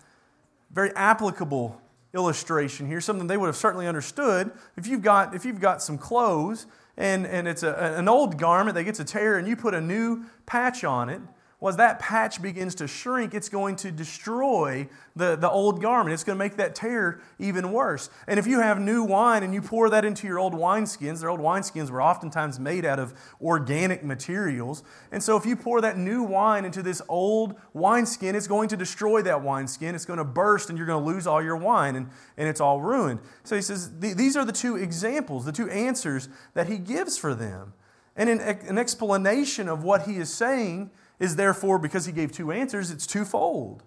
very 0.71 0.93
applicable 0.93 1.81
illustration 2.13 2.85
here, 2.85 2.99
something 2.99 3.27
they 3.27 3.37
would 3.37 3.47
have 3.47 3.55
certainly 3.55 3.87
understood. 3.87 4.51
If 4.75 4.87
you've 4.87 5.01
got, 5.01 5.33
if 5.33 5.45
you've 5.45 5.61
got 5.61 5.81
some 5.81 5.97
clothes 5.97 6.67
and, 6.97 7.25
and 7.25 7.47
it's 7.47 7.63
a, 7.63 7.95
an 7.97 8.09
old 8.09 8.37
garment 8.37 8.75
that 8.75 8.83
gets 8.83 8.99
a 8.99 9.05
tear 9.05 9.37
and 9.37 9.47
you 9.47 9.55
put 9.55 9.73
a 9.73 9.79
new 9.79 10.25
patch 10.45 10.83
on 10.83 11.07
it, 11.07 11.21
well, 11.61 11.69
as 11.69 11.77
that 11.77 11.99
patch 11.99 12.41
begins 12.41 12.73
to 12.75 12.87
shrink, 12.87 13.35
it's 13.35 13.47
going 13.47 13.75
to 13.77 13.91
destroy 13.91 14.89
the, 15.15 15.35
the 15.35 15.49
old 15.49 15.79
garment. 15.79 16.11
It's 16.11 16.23
going 16.23 16.35
to 16.35 16.43
make 16.43 16.57
that 16.57 16.73
tear 16.73 17.21
even 17.37 17.71
worse. 17.71 18.09
And 18.27 18.39
if 18.39 18.47
you 18.47 18.61
have 18.61 18.79
new 18.79 19.03
wine 19.03 19.43
and 19.43 19.53
you 19.53 19.61
pour 19.61 19.87
that 19.91 20.03
into 20.03 20.25
your 20.25 20.39
old 20.39 20.55
wineskins, 20.55 21.19
their 21.19 21.29
old 21.29 21.39
wineskins 21.39 21.91
were 21.91 22.01
oftentimes 22.01 22.59
made 22.59 22.83
out 22.83 22.97
of 22.97 23.13
organic 23.39 24.03
materials. 24.03 24.81
And 25.11 25.21
so 25.21 25.37
if 25.37 25.45
you 25.45 25.55
pour 25.55 25.81
that 25.81 25.99
new 25.99 26.23
wine 26.23 26.65
into 26.65 26.81
this 26.81 26.99
old 27.07 27.53
wineskin, 27.73 28.33
it's 28.33 28.47
going 28.47 28.69
to 28.69 28.77
destroy 28.77 29.21
that 29.21 29.43
wineskin. 29.43 29.93
It's 29.93 30.05
going 30.05 30.17
to 30.17 30.25
burst 30.25 30.69
and 30.69 30.79
you're 30.79 30.87
going 30.87 31.03
to 31.03 31.11
lose 31.11 31.27
all 31.27 31.43
your 31.43 31.57
wine 31.57 31.95
and, 31.95 32.09
and 32.37 32.49
it's 32.49 32.59
all 32.59 32.81
ruined. 32.81 33.19
So 33.43 33.55
he 33.55 33.61
says 33.61 33.99
these 33.99 34.35
are 34.35 34.45
the 34.45 34.51
two 34.51 34.77
examples, 34.77 35.45
the 35.45 35.51
two 35.51 35.69
answers 35.69 36.27
that 36.55 36.69
he 36.69 36.79
gives 36.79 37.19
for 37.19 37.35
them. 37.35 37.73
And 38.15 38.31
in 38.31 38.39
an 38.39 38.79
explanation 38.79 39.69
of 39.69 39.83
what 39.83 40.07
he 40.07 40.17
is 40.17 40.33
saying, 40.33 40.89
is 41.21 41.35
therefore, 41.35 41.77
because 41.77 42.07
he 42.07 42.11
gave 42.11 42.31
two 42.31 42.51
answers, 42.51 42.89
it's 42.89 43.05
twofold. 43.05 43.83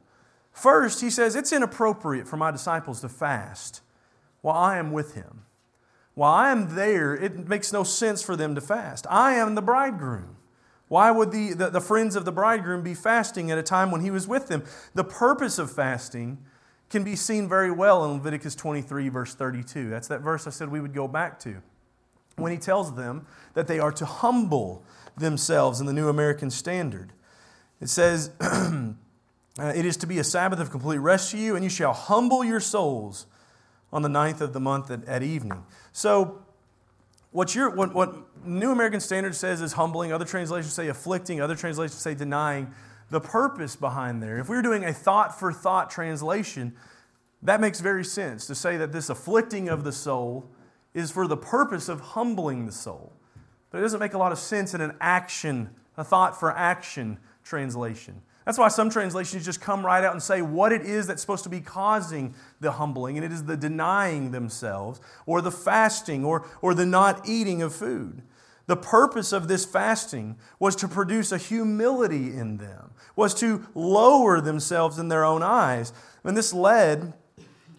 First, 0.52 1.00
he 1.00 1.10
says, 1.10 1.34
It's 1.34 1.52
inappropriate 1.52 2.28
for 2.28 2.36
my 2.36 2.52
disciples 2.52 3.00
to 3.00 3.08
fast 3.08 3.82
while 4.40 4.56
I 4.56 4.78
am 4.78 4.92
with 4.92 5.14
him. 5.14 5.42
While 6.14 6.32
I 6.32 6.52
am 6.52 6.76
there, 6.76 7.12
it 7.12 7.48
makes 7.48 7.72
no 7.72 7.82
sense 7.82 8.22
for 8.22 8.36
them 8.36 8.54
to 8.54 8.60
fast. 8.60 9.04
I 9.10 9.34
am 9.34 9.56
the 9.56 9.62
bridegroom. 9.62 10.36
Why 10.86 11.10
would 11.10 11.32
the, 11.32 11.54
the, 11.54 11.70
the, 11.70 11.80
friends 11.80 12.14
of 12.14 12.24
the 12.24 12.30
bridegroom 12.30 12.82
be 12.82 12.94
fasting 12.94 13.50
at 13.50 13.58
a 13.58 13.64
time 13.64 13.90
when 13.90 14.02
he 14.02 14.12
was 14.12 14.28
with 14.28 14.46
them? 14.46 14.62
The 14.94 15.02
purpose 15.02 15.58
of 15.58 15.72
fasting 15.72 16.38
can 16.88 17.02
be 17.02 17.16
seen 17.16 17.48
very 17.48 17.72
well 17.72 18.04
in 18.04 18.12
Leviticus 18.12 18.54
23, 18.54 19.08
verse 19.08 19.34
32. 19.34 19.88
That's 19.88 20.06
that 20.06 20.20
verse 20.20 20.46
I 20.46 20.50
said 20.50 20.68
we 20.68 20.80
would 20.80 20.94
go 20.94 21.08
back 21.08 21.40
to. 21.40 21.62
When 22.36 22.52
he 22.52 22.58
tells 22.58 22.94
them 22.94 23.26
that 23.54 23.66
they 23.66 23.80
are 23.80 23.92
to 23.92 24.04
humble 24.04 24.84
themselves 25.16 25.80
in 25.80 25.86
the 25.86 25.92
New 25.92 26.08
American 26.08 26.50
Standard. 26.50 27.12
It 27.80 27.88
says, 27.88 28.30
uh, 28.40 28.92
It 29.58 29.84
is 29.84 29.96
to 29.98 30.06
be 30.06 30.18
a 30.18 30.24
Sabbath 30.24 30.60
of 30.60 30.70
complete 30.70 30.98
rest 30.98 31.30
to 31.32 31.38
you, 31.38 31.54
and 31.54 31.64
you 31.64 31.70
shall 31.70 31.92
humble 31.92 32.44
your 32.44 32.60
souls 32.60 33.26
on 33.92 34.02
the 34.02 34.08
ninth 34.08 34.40
of 34.40 34.52
the 34.52 34.60
month 34.60 34.90
at, 34.90 35.04
at 35.04 35.22
evening. 35.22 35.64
So, 35.92 36.42
what, 37.30 37.54
your, 37.54 37.70
what, 37.70 37.94
what 37.94 38.14
New 38.46 38.70
American 38.70 39.00
Standard 39.00 39.34
says 39.34 39.60
is 39.60 39.72
humbling, 39.72 40.12
other 40.12 40.24
translations 40.24 40.72
say 40.72 40.88
afflicting, 40.88 41.40
other 41.40 41.56
translations 41.56 42.00
say 42.00 42.14
denying. 42.14 42.72
The 43.10 43.20
purpose 43.20 43.76
behind 43.76 44.22
there, 44.22 44.38
if 44.38 44.48
we 44.48 44.56
were 44.56 44.62
doing 44.62 44.84
a 44.84 44.92
thought 44.92 45.38
for 45.38 45.52
thought 45.52 45.90
translation, 45.90 46.74
that 47.42 47.60
makes 47.60 47.80
very 47.80 48.04
sense 48.04 48.46
to 48.46 48.54
say 48.54 48.76
that 48.76 48.92
this 48.92 49.10
afflicting 49.10 49.68
of 49.68 49.84
the 49.84 49.92
soul 49.92 50.48
is 50.94 51.10
for 51.10 51.26
the 51.26 51.36
purpose 51.36 51.88
of 51.88 52.00
humbling 52.00 52.66
the 52.66 52.72
soul. 52.72 53.12
But 53.70 53.78
it 53.78 53.82
doesn't 53.82 54.00
make 54.00 54.14
a 54.14 54.18
lot 54.18 54.32
of 54.32 54.38
sense 54.38 54.72
in 54.72 54.80
an 54.80 54.96
action, 55.00 55.70
a 55.96 56.04
thought 56.04 56.38
for 56.38 56.56
action 56.56 57.18
translation. 57.44 58.20
That's 58.44 58.58
why 58.58 58.68
some 58.68 58.90
translations 58.90 59.44
just 59.44 59.60
come 59.60 59.84
right 59.84 60.04
out 60.04 60.12
and 60.12 60.22
say 60.22 60.42
what 60.42 60.72
it 60.72 60.82
is 60.82 61.06
that's 61.06 61.22
supposed 61.22 61.44
to 61.44 61.50
be 61.50 61.60
causing 61.60 62.34
the 62.60 62.72
humbling, 62.72 63.16
and 63.16 63.24
it 63.24 63.32
is 63.32 63.44
the 63.44 63.56
denying 63.56 64.32
themselves, 64.32 65.00
or 65.24 65.40
the 65.40 65.50
fasting, 65.50 66.24
or, 66.24 66.46
or 66.60 66.74
the 66.74 66.84
not 66.84 67.26
eating 67.28 67.62
of 67.62 67.74
food. 67.74 68.22
The 68.66 68.76
purpose 68.76 69.32
of 69.32 69.48
this 69.48 69.64
fasting 69.64 70.36
was 70.58 70.76
to 70.76 70.88
produce 70.88 71.32
a 71.32 71.38
humility 71.38 72.36
in 72.36 72.58
them, 72.58 72.92
was 73.16 73.34
to 73.36 73.66
lower 73.74 74.40
themselves 74.40 74.98
in 74.98 75.08
their 75.08 75.24
own 75.24 75.42
eyes. 75.42 75.92
And 76.22 76.36
this 76.36 76.52
led, 76.52 77.12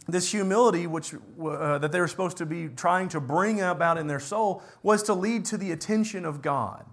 this 0.08 0.32
humility 0.32 0.86
which, 0.86 1.14
uh, 1.14 1.80
that 1.80 1.92
they 1.92 2.00
were 2.00 2.08
supposed 2.08 2.38
to 2.38 2.46
be 2.46 2.70
trying 2.70 3.10
to 3.10 3.20
bring 3.20 3.62
about 3.62 3.98
in 3.98 4.08
their 4.08 4.20
soul, 4.20 4.64
was 4.84 5.02
to 5.04 5.14
lead 5.14 5.46
to 5.46 5.58
the 5.58 5.72
attention 5.72 6.24
of 6.24 6.42
God 6.44 6.86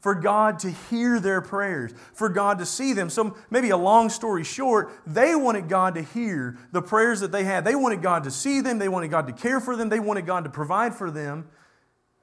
for 0.00 0.14
God 0.14 0.60
to 0.60 0.70
hear 0.70 1.18
their 1.18 1.40
prayers, 1.40 1.92
for 2.12 2.28
God 2.28 2.58
to 2.58 2.66
see 2.66 2.92
them. 2.92 3.10
So, 3.10 3.36
maybe 3.50 3.70
a 3.70 3.76
long 3.76 4.10
story 4.10 4.44
short, 4.44 4.92
they 5.06 5.34
wanted 5.34 5.68
God 5.68 5.94
to 5.96 6.02
hear 6.02 6.56
the 6.72 6.82
prayers 6.82 7.20
that 7.20 7.32
they 7.32 7.44
had. 7.44 7.64
They 7.64 7.74
wanted 7.74 8.02
God 8.02 8.24
to 8.24 8.30
see 8.30 8.60
them, 8.60 8.78
they 8.78 8.88
wanted 8.88 9.10
God 9.10 9.26
to 9.26 9.32
care 9.32 9.60
for 9.60 9.76
them, 9.76 9.88
they 9.88 10.00
wanted 10.00 10.26
God 10.26 10.44
to 10.44 10.50
provide 10.50 10.94
for 10.94 11.10
them. 11.10 11.48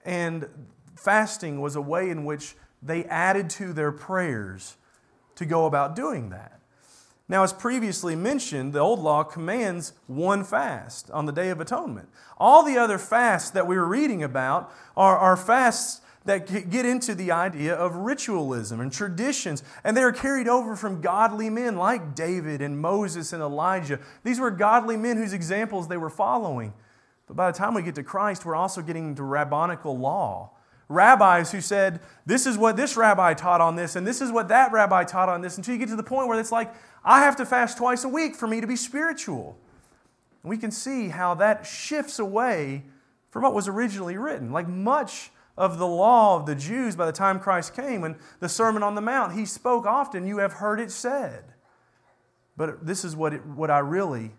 And 0.05 0.47
fasting 0.95 1.59
was 1.59 1.75
a 1.75 1.81
way 1.81 2.09
in 2.09 2.25
which 2.25 2.55
they 2.81 3.03
added 3.05 3.49
to 3.51 3.73
their 3.73 3.91
prayers 3.91 4.77
to 5.35 5.45
go 5.45 5.65
about 5.65 5.95
doing 5.95 6.29
that. 6.29 6.59
Now, 7.27 7.43
as 7.43 7.51
previously 7.51 8.15
mentioned, 8.15 8.73
the 8.73 8.79
old 8.79 8.99
law 8.99 9.23
commands 9.23 9.93
one 10.05 10.43
fast 10.43 11.09
on 11.09 11.25
the 11.25 11.31
Day 11.31 11.49
of 11.49 11.59
Atonement. 11.59 12.07
All 12.37 12.63
the 12.63 12.77
other 12.77 12.99
fasts 12.99 13.49
that 13.49 13.65
we 13.65 13.77
were 13.77 13.87
reading 13.87 14.21
about 14.21 14.71
are, 14.95 15.17
are 15.17 15.35
fasts 15.35 16.01
that 16.25 16.69
get 16.69 16.85
into 16.85 17.13
the 17.13 17.31
idea 17.31 17.73
of 17.75 17.95
ritualism 17.95 18.79
and 18.79 18.91
traditions, 18.91 19.63
and 19.83 19.95
they 19.95 20.01
are 20.01 20.11
carried 20.11 20.47
over 20.47 20.75
from 20.75 20.99
godly 20.99 21.49
men 21.49 21.77
like 21.77 22.15
David 22.15 22.61
and 22.61 22.79
Moses 22.79 23.31
and 23.31 23.41
Elijah. 23.41 23.99
These 24.23 24.39
were 24.39 24.51
godly 24.51 24.97
men 24.97 25.17
whose 25.17 25.33
examples 25.33 25.87
they 25.87 25.97
were 25.97 26.09
following. 26.09 26.73
But 27.27 27.35
by 27.35 27.51
the 27.51 27.57
time 27.57 27.73
we 27.73 27.83
get 27.83 27.95
to 27.95 28.03
Christ, 28.03 28.45
we're 28.45 28.55
also 28.55 28.81
getting 28.81 29.09
into 29.09 29.23
rabbinical 29.23 29.97
law. 29.97 30.51
Rabbis 30.87 31.51
who 31.51 31.61
said, 31.61 31.99
This 32.25 32.45
is 32.45 32.57
what 32.57 32.75
this 32.75 32.97
rabbi 32.97 33.33
taught 33.33 33.61
on 33.61 33.75
this, 33.75 33.95
and 33.95 34.05
this 34.05 34.21
is 34.21 34.31
what 34.31 34.47
that 34.49 34.71
rabbi 34.71 35.03
taught 35.03 35.29
on 35.29 35.41
this, 35.41 35.57
until 35.57 35.73
you 35.73 35.79
get 35.79 35.89
to 35.89 35.95
the 35.95 36.03
point 36.03 36.27
where 36.27 36.39
it's 36.39 36.51
like, 36.51 36.73
I 37.03 37.21
have 37.21 37.35
to 37.37 37.45
fast 37.45 37.77
twice 37.77 38.03
a 38.03 38.09
week 38.09 38.35
for 38.35 38.47
me 38.47 38.61
to 38.61 38.67
be 38.67 38.75
spiritual. 38.75 39.57
And 40.43 40.49
we 40.49 40.57
can 40.57 40.71
see 40.71 41.09
how 41.09 41.35
that 41.35 41.65
shifts 41.65 42.19
away 42.19 42.83
from 43.29 43.43
what 43.43 43.53
was 43.53 43.67
originally 43.67 44.17
written. 44.17 44.51
Like 44.51 44.67
much 44.67 45.31
of 45.57 45.77
the 45.77 45.87
law 45.87 46.37
of 46.37 46.45
the 46.45 46.55
Jews 46.55 46.95
by 46.95 47.05
the 47.05 47.11
time 47.11 47.39
Christ 47.39 47.75
came. 47.75 48.03
and 48.03 48.15
the 48.39 48.49
Sermon 48.49 48.83
on 48.83 48.95
the 48.95 49.01
Mount, 49.01 49.33
he 49.33 49.45
spoke 49.45 49.85
often, 49.85 50.27
You 50.27 50.39
have 50.39 50.53
heard 50.53 50.79
it 50.79 50.91
said. 50.91 51.43
But 52.57 52.85
this 52.85 53.03
is 53.03 53.15
what, 53.15 53.33
it, 53.33 53.45
what 53.45 53.69
I 53.69 53.79
really 53.79 54.31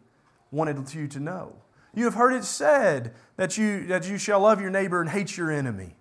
wanted 0.51 0.93
you 0.95 1.07
to 1.09 1.21
know. 1.21 1.57
You 1.95 2.05
have 2.05 2.15
heard 2.15 2.35
it 2.35 2.45
said 2.45 3.15
that 3.37 3.57
you, 3.57 3.87
that 3.87 4.09
you 4.09 4.19
shall 4.19 4.41
love 4.41 4.61
your 4.61 4.71
neighbor 4.71 5.01
and 5.01 5.11
hate 5.11 5.37
your 5.37 5.51
enemy. 5.51 5.97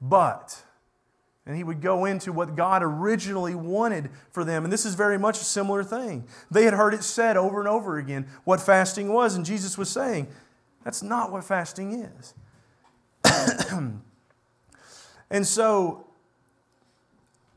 But, 0.00 0.62
and 1.46 1.56
he 1.56 1.64
would 1.64 1.80
go 1.80 2.04
into 2.04 2.32
what 2.32 2.54
God 2.54 2.82
originally 2.82 3.54
wanted 3.54 4.10
for 4.30 4.44
them. 4.44 4.64
And 4.64 4.72
this 4.72 4.84
is 4.84 4.94
very 4.94 5.18
much 5.18 5.40
a 5.40 5.44
similar 5.44 5.82
thing. 5.82 6.26
They 6.50 6.64
had 6.64 6.74
heard 6.74 6.92
it 6.94 7.02
said 7.02 7.36
over 7.36 7.58
and 7.58 7.68
over 7.68 7.96
again 7.96 8.26
what 8.44 8.60
fasting 8.60 9.12
was, 9.12 9.34
and 9.34 9.44
Jesus 9.44 9.78
was 9.78 9.88
saying, 9.88 10.28
that's 10.84 11.02
not 11.02 11.32
what 11.32 11.44
fasting 11.44 12.06
is. 12.06 12.34
and 15.30 15.46
so, 15.46 16.06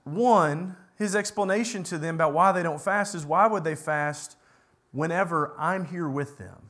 one, 0.03 0.75
his 0.97 1.15
explanation 1.15 1.83
to 1.83 1.97
them 1.97 2.15
about 2.15 2.33
why 2.33 2.51
they 2.51 2.63
don't 2.63 2.81
fast 2.81 3.15
is 3.15 3.25
why 3.25 3.47
would 3.47 3.63
they 3.63 3.75
fast 3.75 4.35
whenever 4.91 5.53
I'm 5.57 5.85
here 5.85 6.09
with 6.09 6.37
them? 6.37 6.69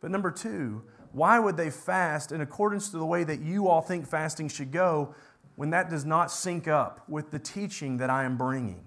But 0.00 0.10
number 0.10 0.30
two, 0.30 0.82
why 1.12 1.38
would 1.38 1.56
they 1.56 1.70
fast 1.70 2.30
in 2.32 2.40
accordance 2.40 2.90
to 2.90 2.98
the 2.98 3.06
way 3.06 3.24
that 3.24 3.40
you 3.40 3.68
all 3.68 3.80
think 3.80 4.06
fasting 4.06 4.48
should 4.48 4.70
go 4.70 5.14
when 5.56 5.70
that 5.70 5.88
does 5.88 6.04
not 6.04 6.30
sync 6.30 6.68
up 6.68 7.08
with 7.08 7.30
the 7.30 7.38
teaching 7.38 7.96
that 7.98 8.10
I 8.10 8.24
am 8.24 8.36
bringing? 8.36 8.84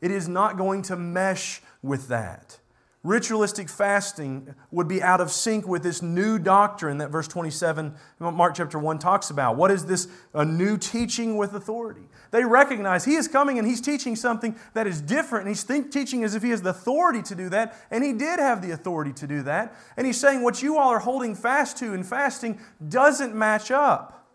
It 0.00 0.10
is 0.10 0.28
not 0.28 0.56
going 0.56 0.82
to 0.82 0.96
mesh 0.96 1.60
with 1.82 2.08
that. 2.08 2.60
Ritualistic 3.04 3.68
fasting 3.68 4.54
would 4.72 4.88
be 4.88 5.00
out 5.00 5.20
of 5.20 5.30
sync 5.30 5.68
with 5.68 5.84
this 5.84 6.02
new 6.02 6.36
doctrine 6.36 6.98
that 6.98 7.10
verse 7.10 7.28
27, 7.28 7.94
Mark 8.18 8.56
chapter 8.56 8.76
1 8.76 8.98
talks 8.98 9.30
about. 9.30 9.56
What 9.56 9.70
is 9.70 9.86
this? 9.86 10.08
A 10.34 10.44
new 10.44 10.76
teaching 10.76 11.36
with 11.36 11.54
authority. 11.54 12.08
They 12.32 12.44
recognize 12.44 13.04
he 13.04 13.14
is 13.14 13.28
coming 13.28 13.56
and 13.56 13.66
he's 13.66 13.80
teaching 13.80 14.16
something 14.16 14.56
that 14.74 14.88
is 14.88 15.00
different, 15.00 15.46
and 15.46 15.54
he's 15.54 15.62
think, 15.62 15.92
teaching 15.92 16.24
as 16.24 16.34
if 16.34 16.42
he 16.42 16.50
has 16.50 16.62
the 16.62 16.70
authority 16.70 17.22
to 17.22 17.36
do 17.36 17.48
that, 17.50 17.76
and 17.92 18.02
he 18.02 18.12
did 18.12 18.40
have 18.40 18.62
the 18.62 18.72
authority 18.72 19.12
to 19.12 19.28
do 19.28 19.42
that. 19.42 19.74
And 19.96 20.04
he's 20.04 20.20
saying 20.20 20.42
what 20.42 20.60
you 20.60 20.76
all 20.76 20.90
are 20.90 20.98
holding 20.98 21.36
fast 21.36 21.78
to 21.78 21.94
and 21.94 22.04
fasting 22.04 22.60
doesn't 22.88 23.32
match 23.34 23.70
up 23.70 24.28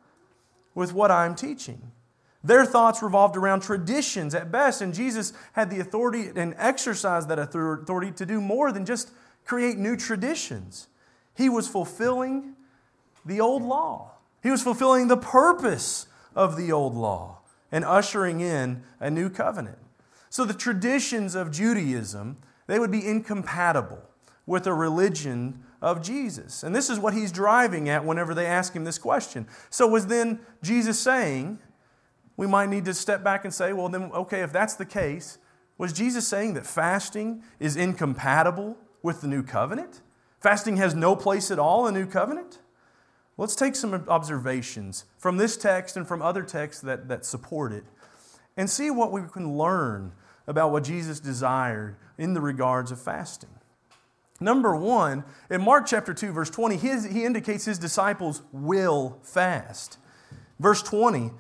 with 0.74 0.93
what 0.93 1.12
I'm 1.12 1.36
teaching. 1.36 1.91
Their 2.43 2.65
thoughts 2.65 3.01
revolved 3.01 3.38
around 3.38 3.62
traditions 3.62 4.35
at 4.35 4.51
best, 4.51 4.81
and 4.81 4.93
Jesus 4.93 5.31
had 5.53 5.69
the 5.69 5.79
authority 5.79 6.29
and 6.35 6.53
exercised 6.57 7.29
that 7.29 7.39
authority 7.39 8.12
to 8.12 8.25
do 8.25 8.41
more 8.41 8.71
than 8.71 8.85
just 8.85 9.12
create 9.45 9.77
new 9.77 9.95
traditions. 9.95 10.88
He 11.35 11.47
was 11.47 11.67
fulfilling 11.67 12.55
the 13.25 13.39
old 13.39 13.63
law, 13.63 14.12
he 14.41 14.51
was 14.51 14.62
fulfilling 14.62 15.07
the 15.07 15.17
purpose 15.17 16.07
of 16.35 16.57
the 16.57 16.71
old 16.71 16.95
law 16.95 17.39
and 17.71 17.85
ushering 17.85 18.41
in 18.41 18.83
a 19.00 19.09
new 19.09 19.29
covenant. 19.29 19.77
So 20.29 20.43
the 20.45 20.53
traditions 20.53 21.35
of 21.35 21.51
Judaism, 21.51 22.38
they 22.67 22.79
would 22.79 22.91
be 22.91 23.05
incompatible 23.07 24.01
with 24.45 24.67
a 24.67 24.73
religion 24.73 25.63
of 25.81 26.01
Jesus. 26.01 26.63
And 26.63 26.75
this 26.75 26.89
is 26.89 27.00
what 27.00 27.13
he's 27.13 27.31
driving 27.31 27.88
at 27.88 28.03
whenever 28.03 28.33
they 28.33 28.45
ask 28.45 28.73
him 28.73 28.83
this 28.83 28.97
question. 28.97 29.47
So 29.69 29.88
was 29.88 30.07
then 30.07 30.39
Jesus 30.62 31.00
saying, 31.00 31.59
we 32.35 32.47
might 32.47 32.69
need 32.69 32.85
to 32.85 32.93
step 32.93 33.23
back 33.23 33.45
and 33.45 33.53
say, 33.53 33.73
well, 33.73 33.89
then, 33.89 34.11
okay, 34.11 34.41
if 34.41 34.51
that's 34.51 34.75
the 34.75 34.85
case, 34.85 35.37
was 35.77 35.93
Jesus 35.93 36.27
saying 36.27 36.53
that 36.53 36.65
fasting 36.65 37.43
is 37.59 37.75
incompatible 37.75 38.77
with 39.01 39.21
the 39.21 39.27
new 39.27 39.43
covenant? 39.43 40.01
Fasting 40.39 40.77
has 40.77 40.93
no 40.95 41.15
place 41.15 41.51
at 41.51 41.59
all 41.59 41.87
in 41.87 41.93
the 41.93 41.99
new 42.01 42.07
covenant? 42.07 42.59
Let's 43.37 43.55
take 43.55 43.75
some 43.75 43.93
observations 44.07 45.05
from 45.17 45.37
this 45.37 45.57
text 45.57 45.97
and 45.97 46.07
from 46.07 46.21
other 46.21 46.43
texts 46.43 46.81
that, 46.83 47.07
that 47.07 47.25
support 47.25 47.71
it 47.71 47.83
and 48.55 48.69
see 48.69 48.91
what 48.91 49.11
we 49.11 49.21
can 49.31 49.57
learn 49.57 50.11
about 50.45 50.71
what 50.71 50.83
Jesus 50.83 51.19
desired 51.19 51.95
in 52.17 52.33
the 52.33 52.41
regards 52.41 52.91
of 52.91 53.01
fasting. 53.01 53.49
Number 54.39 54.75
one, 54.75 55.24
in 55.50 55.61
Mark 55.61 55.85
chapter 55.87 56.13
2, 56.13 56.31
verse 56.31 56.50
20, 56.50 56.75
his, 56.75 57.05
he 57.05 57.24
indicates 57.24 57.65
his 57.65 57.79
disciples 57.79 58.41
will 58.51 59.19
fast. 59.24 59.98
Verse 60.59 60.83
20, 60.83 61.31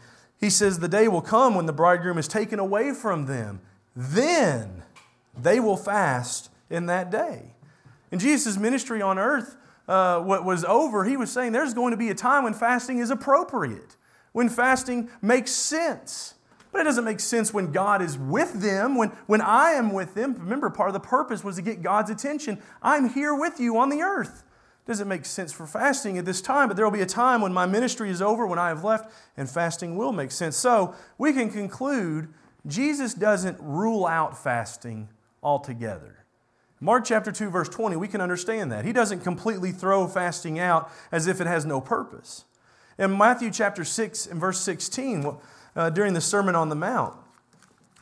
he 0.43 0.49
says, 0.49 0.79
The 0.79 0.89
day 0.89 1.07
will 1.07 1.21
come 1.21 1.55
when 1.55 1.65
the 1.65 1.73
bridegroom 1.73 2.17
is 2.17 2.27
taken 2.27 2.59
away 2.59 2.93
from 2.93 3.25
them. 3.25 3.61
Then 3.95 4.83
they 5.37 5.59
will 5.59 5.77
fast 5.77 6.49
in 6.69 6.87
that 6.87 7.09
day. 7.09 7.53
In 8.11 8.19
Jesus' 8.19 8.57
ministry 8.57 9.01
on 9.01 9.17
earth, 9.17 9.55
uh, 9.87 10.19
what 10.19 10.43
was 10.43 10.63
over, 10.65 11.05
he 11.05 11.17
was 11.17 11.31
saying 11.31 11.51
there's 11.51 11.73
going 11.73 11.91
to 11.91 11.97
be 11.97 12.09
a 12.09 12.15
time 12.15 12.43
when 12.43 12.53
fasting 12.53 12.99
is 12.99 13.09
appropriate, 13.09 13.95
when 14.33 14.49
fasting 14.49 15.09
makes 15.21 15.51
sense. 15.51 16.35
But 16.71 16.81
it 16.81 16.83
doesn't 16.85 17.05
make 17.05 17.19
sense 17.19 17.53
when 17.53 17.71
God 17.71 18.01
is 18.01 18.17
with 18.17 18.53
them, 18.61 18.95
when, 18.95 19.09
when 19.27 19.41
I 19.41 19.71
am 19.71 19.93
with 19.93 20.13
them. 20.13 20.35
Remember, 20.35 20.69
part 20.69 20.89
of 20.89 20.93
the 20.93 20.99
purpose 20.99 21.43
was 21.43 21.55
to 21.57 21.61
get 21.61 21.81
God's 21.81 22.09
attention. 22.09 22.61
I'm 22.81 23.09
here 23.09 23.33
with 23.33 23.59
you 23.59 23.77
on 23.77 23.89
the 23.89 24.01
earth 24.01 24.43
doesn't 24.85 25.07
make 25.07 25.25
sense 25.25 25.53
for 25.53 25.65
fasting 25.65 26.17
at 26.17 26.25
this 26.25 26.41
time, 26.41 26.67
but 26.67 26.75
there 26.75 26.85
will 26.85 26.91
be 26.91 27.01
a 27.01 27.05
time 27.05 27.41
when 27.41 27.53
my 27.53 27.65
ministry 27.65 28.09
is 28.09 28.21
over, 28.21 28.45
when 28.45 28.59
I 28.59 28.67
have 28.67 28.83
left, 28.83 29.11
and 29.37 29.49
fasting 29.49 29.95
will 29.95 30.11
make 30.11 30.31
sense. 30.31 30.57
So 30.57 30.93
we 31.17 31.31
can 31.31 31.49
conclude 31.49 32.27
Jesus 32.67 33.13
doesn't 33.13 33.57
rule 33.61 34.05
out 34.05 34.37
fasting 34.37 35.09
altogether. 35.41 36.25
Mark 36.79 37.05
chapter 37.05 37.31
2, 37.31 37.49
verse 37.49 37.69
20, 37.69 37.95
we 37.95 38.09
can 38.09 38.19
understand 38.19 38.71
that. 38.73 38.83
He 38.83 38.91
doesn't 38.91 39.21
completely 39.21 39.71
throw 39.71 40.05
fasting 40.05 40.59
out 40.59 40.91
as 41.13 41.27
if 41.27 41.39
it 41.39 41.47
has 41.47 41.65
no 41.65 41.79
purpose. 41.79 42.43
In 42.97 43.17
Matthew 43.17 43.51
chapter 43.51 43.85
6 43.85 44.27
and 44.27 44.39
verse 44.39 44.59
16, 44.59 45.37
uh, 45.75 45.89
during 45.91 46.13
the 46.13 46.21
Sermon 46.21 46.55
on 46.55 46.67
the 46.67 46.75
Mount, 46.75 47.15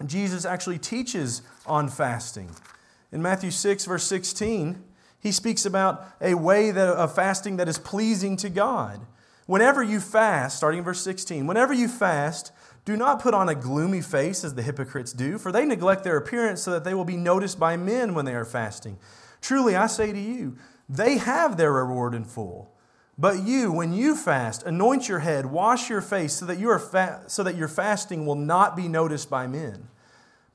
Jesus 0.06 0.46
actually 0.46 0.80
teaches 0.80 1.44
on 1.68 1.90
fasting. 1.90 2.50
In 3.12 3.22
Matthew 3.22 3.52
6, 3.52 3.86
verse 3.86 4.04
16, 4.04 4.84
he 5.22 5.32
speaks 5.32 5.66
about 5.66 6.06
a 6.20 6.34
way 6.34 6.72
that, 6.72 6.88
of 6.88 7.16
fasting 7.16 7.58
that 7.58 7.70
is 7.70 7.78
pleasing 7.78 8.36
to 8.38 8.50
God. 8.50 9.00
Whenever 9.46 9.84
you 9.84 10.00
fast, 10.00 10.58
starting 10.58 10.80
in 10.80 10.84
verse 10.84 11.02
16, 11.02 11.46
whenever 11.46 11.74
you 11.74 11.88
fast, 11.88 12.52
do 12.86 12.98
not 12.98 13.22
put 13.22 13.34
on 13.34 13.48
a 13.48 13.56
gloomy 13.56 14.02
face 14.02 14.44
as 14.44 14.56
the 14.56 14.64
hypocrites 14.64 15.14
do, 15.14 15.38
for 15.38 15.52
they 15.52 15.66
neglect 15.66 16.04
their 16.04 16.18
appearance 16.18 16.64
so 16.64 16.72
that 16.72 16.84
they 16.84 16.94
will 16.94 17.06
be 17.06 17.18
noticed 17.18 17.60
by 17.60 17.78
men 17.78 18.14
when 18.14 18.26
they 18.26 18.34
are 18.34 18.46
fasting. 18.46 18.98
Truly, 19.40 19.76
I 19.76 19.88
say 19.88 20.12
to 20.12 20.20
you, 20.20 20.58
they 20.90 21.18
have 21.18 21.58
their 21.58 21.72
reward 21.72 22.16
in 22.16 22.26
full. 22.26 22.72
But 23.18 23.44
you, 23.44 23.72
when 23.72 23.94
you 23.94 24.16
fast, 24.16 24.64
anoint 24.64 25.08
your 25.08 25.20
head, 25.20 25.46
wash 25.46 25.90
your 25.90 26.02
face, 26.02 26.34
so 26.34 26.46
that, 26.46 26.58
you 26.58 26.70
are 26.70 26.80
fa- 26.80 27.24
so 27.28 27.44
that 27.44 27.56
your 27.56 27.68
fasting 27.68 28.26
will 28.26 28.36
not 28.36 28.76
be 28.76 28.88
noticed 28.88 29.30
by 29.30 29.46
men, 29.46 29.90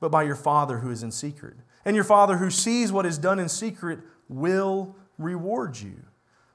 but 0.01 0.11
by 0.11 0.23
your 0.23 0.35
Father 0.35 0.79
who 0.79 0.91
is 0.91 1.03
in 1.03 1.11
secret. 1.11 1.55
And 1.85 1.95
your 1.95 2.03
Father 2.03 2.37
who 2.37 2.49
sees 2.49 2.91
what 2.91 3.05
is 3.05 3.17
done 3.17 3.39
in 3.39 3.47
secret 3.47 3.99
will 4.29 4.95
reward 5.17 5.79
you. 5.79 6.03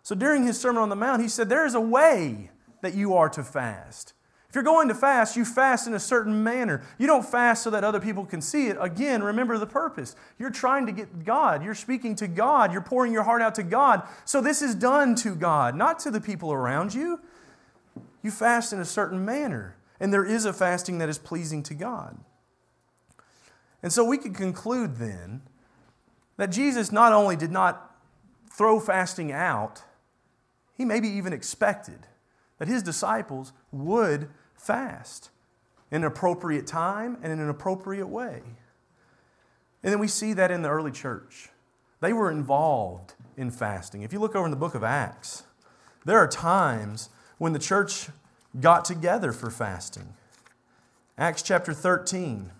So 0.02 0.14
during 0.14 0.44
his 0.44 0.58
Sermon 0.58 0.82
on 0.82 0.88
the 0.88 0.96
Mount, 0.96 1.22
he 1.22 1.28
said, 1.28 1.48
There 1.48 1.66
is 1.66 1.74
a 1.74 1.80
way 1.80 2.50
that 2.80 2.94
you 2.94 3.14
are 3.14 3.28
to 3.30 3.42
fast. 3.42 4.14
If 4.52 4.56
you're 4.56 4.64
going 4.64 4.88
to 4.88 4.94
fast, 4.94 5.34
you 5.34 5.46
fast 5.46 5.86
in 5.86 5.94
a 5.94 5.98
certain 5.98 6.44
manner. 6.44 6.82
You 6.98 7.06
don't 7.06 7.24
fast 7.24 7.62
so 7.62 7.70
that 7.70 7.84
other 7.84 8.00
people 8.00 8.26
can 8.26 8.42
see 8.42 8.66
it. 8.66 8.76
Again, 8.78 9.22
remember 9.22 9.56
the 9.56 9.66
purpose. 9.66 10.14
You're 10.38 10.50
trying 10.50 10.84
to 10.84 10.92
get 10.92 11.24
God. 11.24 11.64
You're 11.64 11.74
speaking 11.74 12.14
to 12.16 12.28
God. 12.28 12.70
You're 12.70 12.82
pouring 12.82 13.14
your 13.14 13.22
heart 13.22 13.40
out 13.40 13.54
to 13.54 13.62
God. 13.62 14.02
So 14.26 14.42
this 14.42 14.60
is 14.60 14.74
done 14.74 15.14
to 15.16 15.34
God, 15.34 15.74
not 15.74 16.00
to 16.00 16.10
the 16.10 16.20
people 16.20 16.52
around 16.52 16.92
you. 16.92 17.18
You 18.22 18.30
fast 18.30 18.74
in 18.74 18.80
a 18.80 18.84
certain 18.84 19.24
manner. 19.24 19.76
And 19.98 20.12
there 20.12 20.26
is 20.26 20.44
a 20.44 20.52
fasting 20.52 20.98
that 20.98 21.08
is 21.08 21.18
pleasing 21.18 21.62
to 21.62 21.74
God. 21.74 22.18
And 23.82 23.90
so 23.90 24.04
we 24.04 24.18
can 24.18 24.34
conclude 24.34 24.96
then 24.96 25.40
that 26.36 26.50
Jesus 26.50 26.92
not 26.92 27.12
only 27.12 27.36
did 27.36 27.52
not 27.52 27.94
throw 28.50 28.80
fasting 28.80 29.32
out, 29.32 29.82
he 30.74 30.84
maybe 30.84 31.08
even 31.08 31.32
expected 31.32 32.06
that 32.58 32.68
his 32.68 32.82
disciples 32.82 33.52
would 33.70 34.28
fast 34.54 35.30
in 35.90 36.02
an 36.02 36.04
appropriate 36.04 36.66
time 36.66 37.18
and 37.22 37.32
in 37.32 37.40
an 37.40 37.48
appropriate 37.48 38.06
way. 38.06 38.42
And 39.82 39.92
then 39.92 39.98
we 39.98 40.08
see 40.08 40.32
that 40.32 40.50
in 40.50 40.62
the 40.62 40.68
early 40.68 40.92
church. 40.92 41.48
They 42.00 42.12
were 42.12 42.30
involved 42.30 43.14
in 43.36 43.50
fasting. 43.50 44.02
If 44.02 44.12
you 44.12 44.18
look 44.18 44.34
over 44.34 44.44
in 44.44 44.50
the 44.50 44.56
book 44.56 44.74
of 44.74 44.84
Acts, 44.84 45.44
there 46.04 46.18
are 46.18 46.28
times 46.28 47.10
when 47.38 47.52
the 47.52 47.58
church 47.58 48.08
got 48.60 48.84
together 48.84 49.32
for 49.32 49.50
fasting. 49.50 50.14
Acts 51.18 51.42
chapter 51.42 51.72
13. 51.72 52.50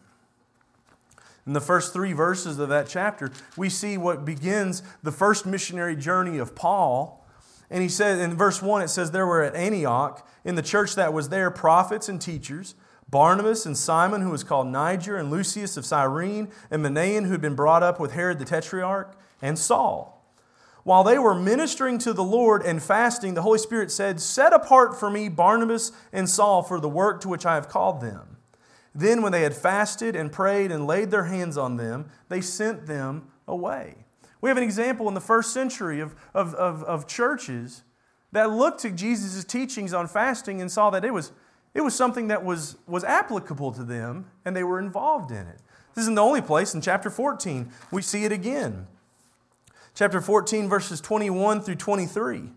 In 1.46 1.55
the 1.55 1.61
first 1.61 1.92
three 1.92 2.12
verses 2.12 2.59
of 2.59 2.68
that 2.68 2.88
chapter, 2.88 3.31
we 3.57 3.68
see 3.68 3.98
what 3.98 4.24
begins 4.24 4.83
the 5.02 5.11
first 5.11 5.44
missionary 5.44 5.96
journey 5.96 6.38
of 6.38 6.55
Paul. 6.55 7.26
And 7.68 7.83
he 7.83 7.88
said 7.88 8.18
in 8.18 8.37
verse 8.37 8.62
1, 8.62 8.83
it 8.83 8.88
says, 8.88 9.11
There 9.11 9.26
were 9.26 9.42
at 9.42 9.57
Antioch, 9.57 10.26
in 10.44 10.55
the 10.55 10.62
church 10.62 10.94
that 10.94 11.12
was 11.12 11.31
there, 11.31 11.50
prophets 11.50 12.09
and 12.09 12.20
teachers 12.20 12.74
Barnabas 13.09 13.66
and 13.66 13.76
Simon, 13.76 14.22
who 14.22 14.31
was 14.31 14.42
called 14.42 14.68
Niger, 14.68 15.16
and 15.16 15.31
Lucius 15.31 15.76
of 15.76 15.85
Cyrene, 15.85 16.48
and 16.70 16.83
Manaen, 16.83 17.26
who 17.26 17.33
had 17.33 17.42
been 17.42 17.55
brought 17.55 17.83
up 17.83 18.00
with 18.00 18.12
Herod 18.12 18.38
the 18.38 18.46
Tetrarch, 18.46 19.14
and 19.42 19.59
Saul. 19.59 20.24
While 20.83 21.05
they 21.05 21.18
were 21.18 21.35
ministering 21.35 21.98
to 21.98 22.12
the 22.12 22.24
Lord 22.24 22.62
and 22.62 22.83
fasting, 22.83 23.35
the 23.35 23.42
Holy 23.42 23.59
Spirit 23.59 23.90
said, 23.90 24.20
Set 24.20 24.52
apart 24.52 24.98
for 24.98 25.11
me 25.11 25.28
Barnabas 25.28 25.92
and 26.12 26.28
Saul 26.28 26.62
for 26.62 26.81
the 26.81 26.88
work 26.88 27.20
to 27.20 27.28
which 27.28 27.44
I 27.44 27.55
have 27.55 27.68
called 27.68 28.00
them. 28.00 28.32
Then, 28.94 29.22
when 29.22 29.33
they 29.33 29.42
had 29.42 29.55
fasted 29.55 30.14
and 30.14 30.31
prayed 30.31 30.70
and 30.70 30.87
laid 30.87 31.11
their 31.11 31.24
hands 31.24 31.57
on 31.57 31.76
them, 31.76 32.11
they 32.28 32.40
sent 32.40 32.87
them 32.87 33.31
away. 33.48 33.96
We 34.40 34.50
have 34.50 34.57
an 34.57 34.64
example 34.64 35.09
in 35.09 35.14
the 35.14 35.20
first 35.20 35.52
century 35.52 36.00
of, 36.00 36.14
of, 36.35 36.55
of, 36.55 36.83
of 36.85 37.07
churches 37.07 37.85
that 38.33 38.50
looked 38.50 38.81
to 38.81 38.90
Jesus' 38.90 39.44
teachings 39.44 39.94
on 39.94 40.09
fasting 40.09 40.61
and 40.61 40.70
saw 40.70 40.90
that 40.90 41.05
it 41.05 41.12
was, 41.12 41.33
it 41.74 41.81
was 41.83 41.94
something 41.94 42.28
that 42.28 42.44
was, 42.44 42.76
was 42.87 43.05
applicable 43.05 43.72
to 43.72 43.85
them 43.85 44.31
and 44.44 44.57
they 44.57 44.64
were 44.64 44.78
involved 44.78 45.31
in 45.31 45.46
it. 45.46 45.61
This 45.94 46.02
isn't 46.02 46.16
the 46.16 46.22
only 46.22 46.40
place. 46.40 46.74
In 46.74 46.81
chapter 46.81 47.09
14, 47.09 47.70
we 47.90 48.02
see 48.02 48.24
it 48.24 48.33
again. 48.33 48.87
Chapter 49.94 50.20
14, 50.20 50.68
verses 50.68 51.00
21 51.00 51.61
through 51.61 51.76
23 51.76 52.50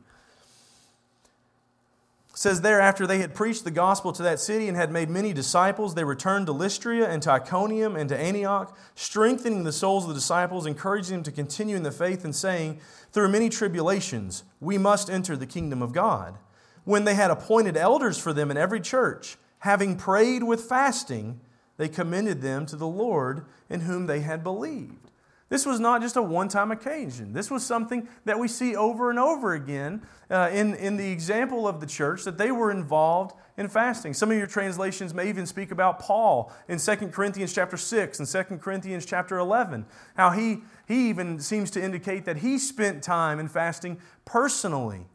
says 2.36 2.62
there 2.62 2.82
after 2.82 3.08
they 3.08 3.19
had 3.19 3.34
preached 3.34 3.63
the 3.63 3.71
gospel 3.71 4.12
to 4.12 4.21
that 4.21 4.39
city 4.39 4.67
and 4.67 4.76
had 4.76 4.91
made 4.91 5.10
many 5.10 5.32
disciples 5.32 5.95
they 5.95 6.04
returned 6.04 6.45
to 6.45 6.52
lystra 6.52 7.06
and 7.06 7.24
to 7.24 7.32
iconium 7.32 7.95
and 7.95 8.10
to 8.10 8.17
antioch 8.17 8.78
strengthening 8.93 9.63
the 9.63 9.71
souls 9.71 10.04
of 10.04 10.10
the 10.10 10.15
disciples 10.15 10.65
encouraging 10.65 11.15
them 11.15 11.24
to 11.24 11.32
continue 11.32 11.76
in 11.76 11.84
the 11.84 11.91
faith 11.91 12.24
and 12.26 12.36
saying 12.36 12.80
through 13.12 13.30
many 13.30 13.50
tribulations 13.50 14.43
we 14.60 14.78
must 14.78 15.10
enter 15.10 15.36
the 15.36 15.48
kingdom 15.48 15.82
of 15.82 15.93
god 15.93 16.38
when 16.84 17.06
they 17.06 17.15
had 17.15 17.32
appointed 17.32 17.78
elders 17.78 18.17
for 18.17 18.34
them 18.34 18.52
in 18.52 18.58
every 18.58 18.82
church 18.82 19.38
having 19.60 19.95
prayed 19.95 20.43
with 20.43 20.62
fasting 20.62 21.39
they 21.78 21.88
commended 21.88 22.41
them 22.41 22.65
to 22.65 22.76
the 22.76 22.88
lord 22.88 23.45
in 23.69 23.82
whom 23.82 24.08
they 24.08 24.19
had 24.19 24.43
believed 24.43 25.10
this 25.47 25.65
was 25.65 25.79
not 25.79 26.01
just 26.01 26.15
a 26.15 26.21
one 26.21 26.47
time 26.47 26.71
occasion. 26.71 27.34
This 27.34 27.51
was 27.51 27.63
something 27.63 28.08
that 28.25 28.39
we 28.39 28.47
see 28.47 28.75
over 28.75 29.12
and 29.12 29.19
over 29.19 29.53
again 29.53 30.01
uh, 30.29 30.49
in, 30.51 30.73
in 30.75 30.97
the 30.97 31.12
example 31.12 31.67
of 31.67 31.79
the 31.79 31.86
church 31.86 32.23
that 32.23 32.38
they 32.38 32.51
were 32.51 32.71
involved 32.71 33.36
in 33.55 33.67
fasting. 33.67 34.15
Some 34.15 34.31
of 34.31 34.38
your 34.38 34.47
translations 34.47 35.13
may 35.13 35.29
even 35.29 35.45
speak 35.45 35.69
about 35.69 35.99
Paul 35.99 36.51
in 36.67 36.79
2 36.79 36.95
Corinthians 37.10 37.53
chapter 37.53 37.77
6 37.77 38.19
and 38.19 38.27
2 38.27 38.58
Corinthians 38.58 39.05
chapter 39.05 39.38
11, 39.38 39.86
how 40.15 40.31
he, 40.31 40.62
he 40.88 41.10
even 41.10 41.39
seems 41.39 41.69
to 41.71 41.84
indicate 41.84 42.25
that 42.25 42.38
he 42.38 42.58
spent 42.58 43.03
time 43.03 43.39
in 43.39 43.47
fasting 43.47 43.99
personally. 44.25 45.05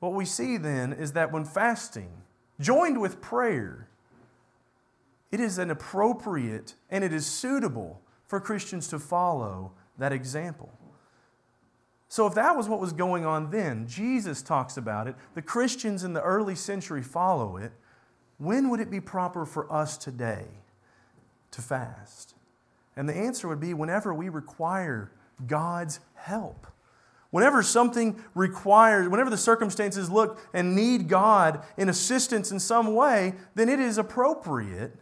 What 0.00 0.14
we 0.14 0.24
see 0.24 0.56
then 0.56 0.92
is 0.92 1.12
that 1.12 1.32
when 1.32 1.44
fasting, 1.44 2.10
joined 2.58 3.00
with 3.00 3.20
prayer, 3.20 3.88
it 5.30 5.38
is 5.38 5.58
an 5.58 5.70
appropriate 5.70 6.74
and 6.90 7.04
it 7.04 7.12
is 7.12 7.24
suitable 7.24 8.02
for 8.26 8.40
Christians 8.40 8.88
to 8.88 8.98
follow 8.98 9.72
that 9.98 10.12
example. 10.12 10.70
So, 12.08 12.26
if 12.26 12.34
that 12.34 12.56
was 12.56 12.68
what 12.68 12.80
was 12.80 12.92
going 12.92 13.26
on 13.26 13.50
then, 13.50 13.86
Jesus 13.88 14.42
talks 14.42 14.76
about 14.76 15.08
it, 15.08 15.16
the 15.34 15.42
Christians 15.42 16.04
in 16.04 16.12
the 16.12 16.22
early 16.22 16.54
century 16.54 17.02
follow 17.02 17.56
it, 17.56 17.72
when 18.38 18.70
would 18.70 18.80
it 18.80 18.90
be 18.90 19.00
proper 19.00 19.44
for 19.44 19.70
us 19.72 19.96
today 19.96 20.46
to 21.50 21.60
fast? 21.60 22.34
And 22.96 23.08
the 23.08 23.16
answer 23.16 23.48
would 23.48 23.60
be 23.60 23.74
whenever 23.74 24.14
we 24.14 24.28
require 24.28 25.10
God's 25.46 26.00
help. 26.14 26.66
Whenever 27.30 27.62
something 27.62 28.22
requires, 28.34 29.08
whenever 29.08 29.28
the 29.28 29.36
circumstances 29.36 30.10
look 30.10 30.40
and 30.54 30.76
need 30.76 31.08
God 31.08 31.62
in 31.76 31.88
assistance 31.88 32.50
in 32.50 32.60
some 32.60 32.94
way, 32.94 33.34
then 33.54 33.68
it 33.68 33.80
is 33.80 33.98
appropriate 33.98 34.96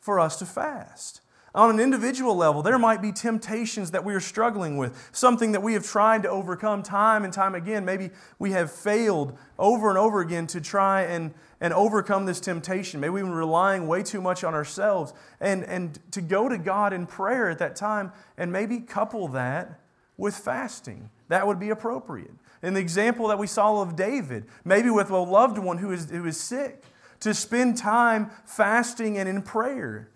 for 0.00 0.18
us 0.18 0.36
to 0.38 0.46
fast. 0.46 1.20
On 1.52 1.68
an 1.68 1.80
individual 1.80 2.36
level, 2.36 2.62
there 2.62 2.78
might 2.78 3.02
be 3.02 3.10
temptations 3.10 3.90
that 3.90 4.04
we 4.04 4.14
are 4.14 4.20
struggling 4.20 4.76
with, 4.76 5.08
something 5.10 5.50
that 5.52 5.62
we 5.62 5.72
have 5.74 5.84
tried 5.84 6.22
to 6.22 6.30
overcome 6.30 6.82
time 6.84 7.24
and 7.24 7.32
time 7.32 7.56
again. 7.56 7.84
Maybe 7.84 8.10
we 8.38 8.52
have 8.52 8.70
failed 8.70 9.36
over 9.58 9.88
and 9.88 9.98
over 9.98 10.20
again 10.20 10.46
to 10.48 10.60
try 10.60 11.02
and, 11.02 11.34
and 11.60 11.74
overcome 11.74 12.24
this 12.24 12.38
temptation. 12.38 13.00
Maybe 13.00 13.10
we've 13.10 13.24
been 13.24 13.34
relying 13.34 13.88
way 13.88 14.04
too 14.04 14.20
much 14.20 14.44
on 14.44 14.54
ourselves. 14.54 15.12
And, 15.40 15.64
and 15.64 15.98
to 16.12 16.20
go 16.20 16.48
to 16.48 16.56
God 16.56 16.92
in 16.92 17.06
prayer 17.06 17.50
at 17.50 17.58
that 17.58 17.74
time 17.74 18.12
and 18.38 18.52
maybe 18.52 18.78
couple 18.78 19.26
that 19.28 19.80
with 20.16 20.36
fasting. 20.36 21.10
That 21.28 21.48
would 21.48 21.58
be 21.58 21.70
appropriate. 21.70 22.34
In 22.62 22.74
the 22.74 22.80
example 22.80 23.26
that 23.26 23.38
we 23.38 23.48
saw 23.48 23.82
of 23.82 23.96
David, 23.96 24.44
maybe 24.64 24.90
with 24.90 25.10
a 25.10 25.18
loved 25.18 25.58
one 25.58 25.78
who 25.78 25.90
is, 25.90 26.10
who 26.10 26.26
is 26.26 26.38
sick, 26.38 26.84
to 27.20 27.34
spend 27.34 27.76
time 27.76 28.30
fasting 28.44 29.18
and 29.18 29.28
in 29.28 29.42
prayer 29.42 30.10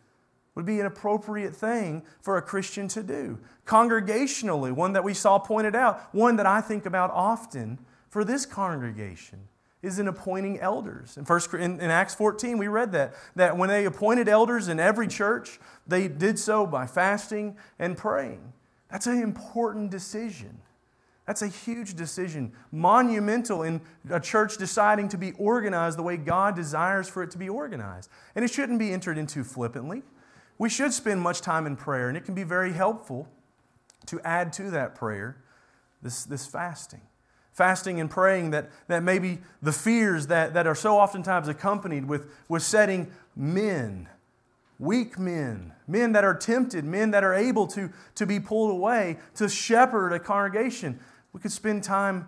would 0.55 0.67
be 0.67 0.81
an 0.81 0.87
appropriate 0.87 1.55
thing 1.55 2.03
for 2.21 2.37
a 2.37 2.43
Christian 2.43 2.89
to 2.89 3.03
do. 3.03 3.39
Congregationally, 3.67 4.73
one 4.73 4.93
that 4.93 5.05
we 5.05 5.15
saw 5.15 5.39
pointed 5.39 5.75
out, 5.75 6.15
one 6.15 6.37
that 6.37 6.47
I 6.47 6.61
think 6.61 6.87
about 6.87 7.11
often 7.11 7.79
for 8.09 8.25
this 8.25 8.47
congregation 8.47 9.41
is 9.83 9.99
in 9.99 10.09
appointing 10.09 10.59
elders. 10.61 11.17
In, 11.17 11.25
first, 11.25 11.53
in, 11.53 11.81
in, 11.81 11.91
Acts 11.91 12.15
14, 12.15 12.57
we 12.57 12.69
read 12.69 12.93
that, 12.93 13.15
that 13.37 13.57
when 13.57 13.69
they 13.69 13.85
appointed 13.85 14.29
elders 14.29 14.69
in 14.69 14.81
every 14.81 15.07
church, 15.07 15.61
they 15.87 16.09
did 16.09 16.39
so 16.39 16.67
by 16.67 16.87
fasting 16.87 17.57
and 17.79 17.97
praying. 17.97 18.53
That's 18.91 19.07
an 19.07 19.21
important 19.23 19.91
decision. 19.91 20.59
That's 21.27 21.43
a 21.43 21.49
huge 21.49 21.95
decision, 21.95 22.53
monumental 22.71 23.63
in 23.63 23.81
a 24.11 24.21
church 24.21 24.59
deciding 24.59 25.09
to 25.09 25.19
be 25.19 25.33
organized 25.33 25.97
the 25.97 26.03
way 26.03 26.19
God 26.19 26.55
desires 26.55 27.09
for 27.09 27.23
it 27.23 27.31
to 27.31 27.39
be 27.39 27.49
organized. 27.49 28.11
And 28.35 28.45
it 28.45 28.51
shouldn't 28.51 28.79
be 28.79 28.93
entered 28.93 29.17
into 29.17 29.43
flippantly. 29.43 30.03
We 30.59 30.69
should 30.69 30.93
spend 30.93 31.21
much 31.21 31.41
time 31.41 31.67
in 31.67 31.77
prayer, 31.77 32.09
and 32.09 32.17
it 32.17 32.25
can 32.25 32.35
be 32.35 32.45
very 32.45 32.73
helpful 32.73 33.29
to 34.07 34.21
add 34.21 34.53
to 34.55 34.71
that 34.71 34.95
prayer 34.95 35.37
this, 36.03 36.25
this 36.25 36.47
fasting. 36.47 37.01
Fasting 37.53 38.01
and 38.01 38.11
praying 38.11 38.51
that, 38.51 38.71
that 38.89 39.03
maybe 39.03 39.39
the 39.63 39.73
fears 39.73 40.27
that, 40.29 40.55
that 40.55 40.67
are 40.67 40.75
so 40.75 40.99
oftentimes 40.99 41.49
accompanied 41.49 42.07
with, 42.07 42.31
with 42.49 42.63
setting 42.63 43.11
men, 43.37 44.09
weak 44.79 45.19
men, 45.19 45.73
men 45.87 46.13
that 46.13 46.25
are 46.25 46.35
tempted, 46.35 46.85
men 46.85 47.13
that 47.13 47.25
are 47.25 47.35
able 47.35 47.67
to, 47.69 47.91
to 48.17 48.27
be 48.27 48.41
pulled 48.41 48.71
away, 48.71 49.19
to 49.37 49.49
shepherd 49.49 50.13
a 50.13 50.19
congregation. 50.19 50.99
We 51.33 51.41
could 51.41 51.53
spend 51.53 51.85
time 51.85 52.27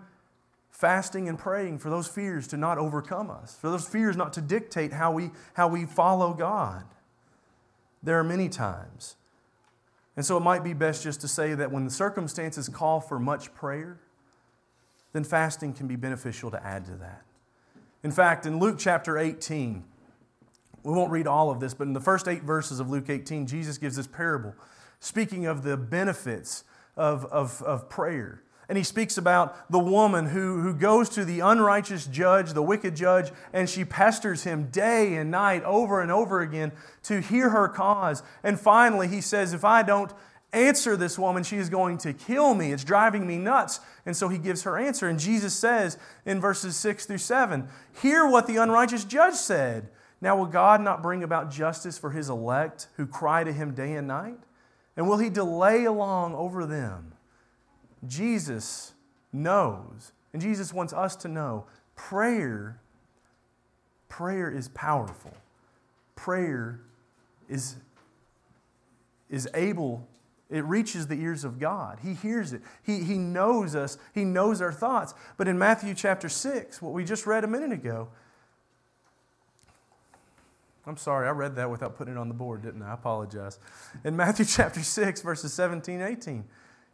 fasting 0.71 1.29
and 1.29 1.39
praying 1.39 1.79
for 1.79 1.91
those 1.91 2.07
fears 2.07 2.47
to 2.49 2.57
not 2.57 2.79
overcome 2.79 3.31
us, 3.31 3.57
for 3.57 3.71
those 3.71 3.87
fears 3.87 4.17
not 4.17 4.33
to 4.35 4.41
dictate 4.41 4.93
how 4.93 5.11
we, 5.11 5.31
how 5.55 5.69
we 5.69 5.87
follow 5.87 6.35
God. 6.35 6.85
There 8.07 8.21
are 8.21 8.25
many 8.25 8.49
times. 8.49 9.17
And 10.17 10.25
so 10.25 10.37
it 10.37 10.41
might 10.41 10.63
be 10.63 10.75
best 10.75 11.03
just 11.03 11.21
to 11.23 11.29
say 11.29 11.55
that 11.55 11.73
when 11.73 11.85
the 11.85 11.91
circumstances 11.91 12.69
call 12.69 13.01
for 13.01 13.19
much 13.19 13.53
prayer, 13.53 13.99
then 15.13 15.25
fasting 15.25 15.73
can 15.73 15.89
be 15.89 15.97
beneficial 15.97 16.53
to 16.53 16.65
add 16.65 16.85
to 16.85 16.93
that. 16.93 17.23
In 18.05 18.13
fact, 18.13 18.47
in 18.47 18.61
Luke 18.61 18.77
chapter 18.79 19.19
18, 19.19 19.83
we 20.85 20.93
won't 20.93 21.11
read 21.11 21.27
all 21.27 21.51
of 21.51 21.59
this, 21.59 21.75
but 21.75 21.89
in 21.89 21.95
the 21.95 22.01
first 22.01 22.29
eight 22.29 22.45
verses 22.45 22.79
of 22.79 22.89
Luke 22.89 23.11
18, 23.11 23.45
Jesus 23.45 23.77
gives 23.77 23.97
this 23.97 24.07
parable 24.07 24.55
speaking 25.01 25.47
of 25.47 25.65
the 25.65 25.77
benefits 25.77 26.63
of, 26.97 27.25
of, 27.27 27.61
of 27.63 27.89
prayer. 27.89 28.41
And 28.69 28.77
he 28.77 28.83
speaks 28.85 29.17
about 29.17 29.71
the 29.71 29.79
woman 29.79 30.27
who, 30.27 30.61
who 30.61 30.75
goes 30.75 31.09
to 31.11 31.25
the 31.25 31.41
unrighteous 31.41 32.07
judge, 32.07 32.53
the 32.53 32.63
wicked 32.63 32.97
judge, 32.97 33.31
and 33.53 33.71
she 33.71 33.85
pesters 33.85 34.43
him 34.43 34.71
day 34.71 35.15
and 35.15 35.31
night 35.31 35.63
over 35.63 36.01
and 36.01 36.11
over 36.11 36.41
again 36.41 36.73
to 37.05 37.21
hear 37.21 37.51
her 37.51 37.69
cause. 37.69 38.25
And 38.43 38.59
finally, 38.59 39.07
he 39.07 39.21
says, 39.21 39.55
If 39.55 39.65
I 39.65 39.85
don't 39.85 40.13
answer 40.53 40.97
this 40.97 41.17
woman, 41.17 41.45
she 41.45 41.59
is 41.59 41.69
going 41.69 41.99
to 41.99 42.13
kill 42.13 42.55
me. 42.55 42.73
It's 42.73 42.83
driving 42.83 43.25
me 43.27 43.39
nuts. 43.39 43.79
And 44.05 44.17
so 44.17 44.29
he 44.29 44.39
gives 44.39 44.65
her 44.65 44.77
answer. 44.77 45.09
And 45.09 45.21
Jesus 45.21 45.55
says 45.55 45.97
in 46.25 46.41
verses 46.41 46.75
6 46.77 47.07
through 47.07 47.19
7 47.19 47.69
Hear 48.03 48.27
what 48.27 48.49
the 48.49 48.57
unrighteous 48.57 49.05
judge 49.05 49.35
said. 49.35 49.91
Now, 50.21 50.37
will 50.37 50.47
God 50.47 50.81
not 50.81 51.03
bring 51.03 51.23
about 51.23 51.51
justice 51.51 51.99
for 51.99 52.11
his 52.11 52.29
elect 52.29 52.89
who 52.97 53.07
cry 53.07 53.45
to 53.45 53.53
him 53.53 53.75
day 53.75 53.93
and 53.93 54.09
night? 54.09 54.39
And 54.97 55.07
will 55.07 55.19
he 55.19 55.29
delay 55.29 55.87
long 55.87 56.35
over 56.35 56.65
them? 56.65 57.13
Jesus 58.07 58.93
knows, 59.33 60.13
and 60.33 60.41
Jesus 60.41 60.73
wants 60.73 60.93
us 60.93 61.17
to 61.17 61.29
know 61.29 61.67
prayer 61.95 62.81
prayer 64.09 64.51
is 64.51 64.69
powerful. 64.69 65.35
Prayer 66.15 66.81
is 67.49 67.77
is 69.29 69.49
able 69.55 70.07
it 70.49 70.65
reaches 70.65 71.09
the 71.09 71.21
ears 71.21 71.43
of 71.43 71.59
God. 71.59 71.99
He 72.03 72.15
hears 72.15 72.53
it. 72.53 72.63
He, 72.85 73.03
he 73.03 73.19
knows 73.19 73.75
us. 73.75 73.99
He 74.15 74.25
knows 74.25 74.63
our 74.63 74.73
thoughts. 74.73 75.13
But 75.37 75.49
in 75.49 75.59
Matthew 75.59 75.93
chapter 75.93 76.29
6, 76.29 76.81
what 76.81 76.93
we 76.93 77.05
just 77.05 77.27
read 77.27 77.43
a 77.43 77.49
minute 77.49 77.73
ago, 77.73 78.09
I'm 80.87 80.97
sorry, 80.97 81.27
I 81.27 81.33
read 81.33 81.57
that 81.57 81.69
without 81.69 81.97
putting 81.97 82.15
it 82.15 82.17
on 82.17 82.29
the 82.29 82.35
board, 82.35 82.63
didn't 82.63 82.83
I? 82.83 82.91
I 82.91 82.95
apologize. 82.95 83.59
In 84.05 84.15
Matthew 84.15 84.45
chapter 84.49 84.85
6, 84.85 85.21
verses 85.21 85.53
17, 85.53 86.01
18, 86.01 86.45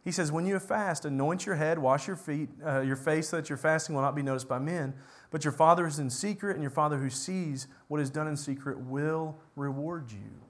he 0.03 0.11
says, 0.11 0.31
When 0.31 0.45
you 0.45 0.59
fast, 0.59 1.05
anoint 1.05 1.45
your 1.45 1.55
head, 1.55 1.79
wash 1.79 2.07
your 2.07 2.15
feet, 2.15 2.49
uh, 2.65 2.81
your 2.81 2.95
face, 2.95 3.29
so 3.29 3.37
that 3.37 3.49
your 3.49 3.57
fasting 3.57 3.95
will 3.95 4.01
not 4.01 4.15
be 4.15 4.21
noticed 4.21 4.49
by 4.49 4.59
men. 4.59 4.93
But 5.31 5.45
your 5.45 5.53
Father 5.53 5.87
is 5.87 5.97
in 5.97 6.09
secret, 6.09 6.55
and 6.55 6.61
your 6.61 6.71
Father 6.71 6.97
who 6.97 7.09
sees 7.09 7.67
what 7.87 8.01
is 8.01 8.09
done 8.09 8.27
in 8.27 8.35
secret 8.37 8.79
will 8.79 9.37
reward 9.55 10.11
you. 10.11 10.41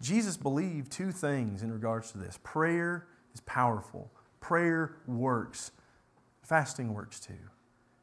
Jesus 0.00 0.36
believed 0.36 0.90
two 0.90 1.12
things 1.12 1.62
in 1.62 1.72
regards 1.72 2.12
to 2.12 2.18
this 2.18 2.38
prayer 2.42 3.06
is 3.34 3.40
powerful, 3.42 4.10
prayer 4.40 4.96
works, 5.06 5.72
fasting 6.42 6.94
works 6.94 7.20
too. 7.20 7.34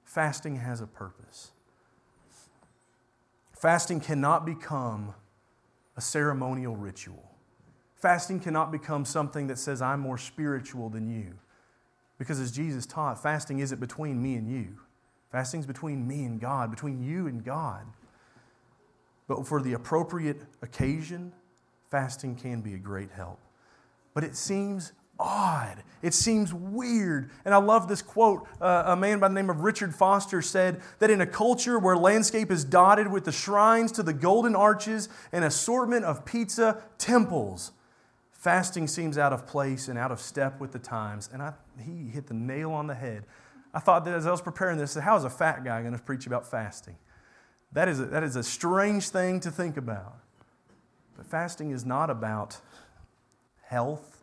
Fasting 0.03 0.57
has 0.57 0.79
a 0.79 0.87
purpose. 0.87 1.51
Fasting 3.53 3.99
cannot 3.99 4.45
become 4.45 5.15
a 5.97 6.01
ceremonial 6.01 6.75
ritual. 6.75 7.32
Fasting 8.03 8.41
cannot 8.41 8.69
become 8.69 9.05
something 9.05 9.47
that 9.47 9.57
says, 9.57 9.81
I'm 9.81 10.01
more 10.01 10.17
spiritual 10.17 10.89
than 10.89 11.07
you. 11.07 11.35
Because 12.17 12.37
as 12.37 12.51
Jesus 12.51 12.85
taught, 12.85 13.23
fasting 13.23 13.59
isn't 13.59 13.79
between 13.79 14.21
me 14.21 14.35
and 14.35 14.45
you. 14.45 14.77
Fasting 15.31 15.61
is 15.61 15.65
between 15.65 16.05
me 16.05 16.25
and 16.25 16.37
God, 16.37 16.69
between 16.69 17.01
you 17.01 17.27
and 17.27 17.45
God. 17.45 17.85
But 19.29 19.47
for 19.47 19.61
the 19.61 19.71
appropriate 19.71 20.41
occasion, 20.61 21.31
fasting 21.91 22.35
can 22.35 22.59
be 22.59 22.73
a 22.73 22.77
great 22.77 23.09
help. 23.09 23.39
But 24.13 24.25
it 24.25 24.35
seems 24.35 24.91
odd. 25.17 25.81
It 26.01 26.13
seems 26.13 26.53
weird. 26.53 27.29
And 27.45 27.53
I 27.53 27.57
love 27.59 27.87
this 27.87 28.01
quote. 28.01 28.45
Uh, 28.59 28.83
a 28.87 28.95
man 28.97 29.19
by 29.19 29.29
the 29.29 29.33
name 29.33 29.49
of 29.49 29.61
Richard 29.61 29.95
Foster 29.95 30.41
said 30.41 30.81
that 30.99 31.09
in 31.09 31.21
a 31.21 31.25
culture 31.25 31.79
where 31.79 31.95
landscape 31.95 32.51
is 32.51 32.65
dotted 32.65 33.09
with 33.09 33.23
the 33.23 33.31
shrines 33.31 33.93
to 33.93 34.03
the 34.03 34.11
golden 34.11 34.57
arches 34.57 35.07
and 35.31 35.45
assortment 35.45 36.03
of 36.03 36.25
pizza 36.25 36.83
temples, 36.97 37.71
fasting 38.43 38.87
seems 38.87 39.17
out 39.17 39.31
of 39.31 39.47
place 39.47 39.87
and 39.87 39.97
out 39.97 40.11
of 40.11 40.19
step 40.19 40.59
with 40.59 40.73
the 40.73 40.79
times. 40.79 41.29
And 41.31 41.41
I, 41.41 41.53
he 41.81 42.09
hit 42.09 42.27
the 42.27 42.33
nail 42.33 42.71
on 42.71 42.87
the 42.87 42.93
head. 42.93 43.23
I 43.73 43.79
thought 43.79 44.03
that 44.03 44.13
as 44.13 44.27
I 44.27 44.31
was 44.31 44.41
preparing 44.41 44.77
this, 44.77 44.95
how 44.95 45.15
is 45.15 45.23
a 45.23 45.29
fat 45.29 45.63
guy 45.63 45.79
going 45.79 45.93
to 45.93 46.03
preach 46.03 46.27
about 46.27 46.45
fasting? 46.45 46.97
That 47.71 47.87
is, 47.87 48.01
a, 48.01 48.05
that 48.07 48.21
is 48.21 48.35
a 48.35 48.43
strange 48.43 49.07
thing 49.07 49.39
to 49.39 49.49
think 49.49 49.77
about. 49.77 50.17
But 51.15 51.25
fasting 51.25 51.71
is 51.71 51.85
not 51.85 52.09
about 52.09 52.57
health. 53.63 54.21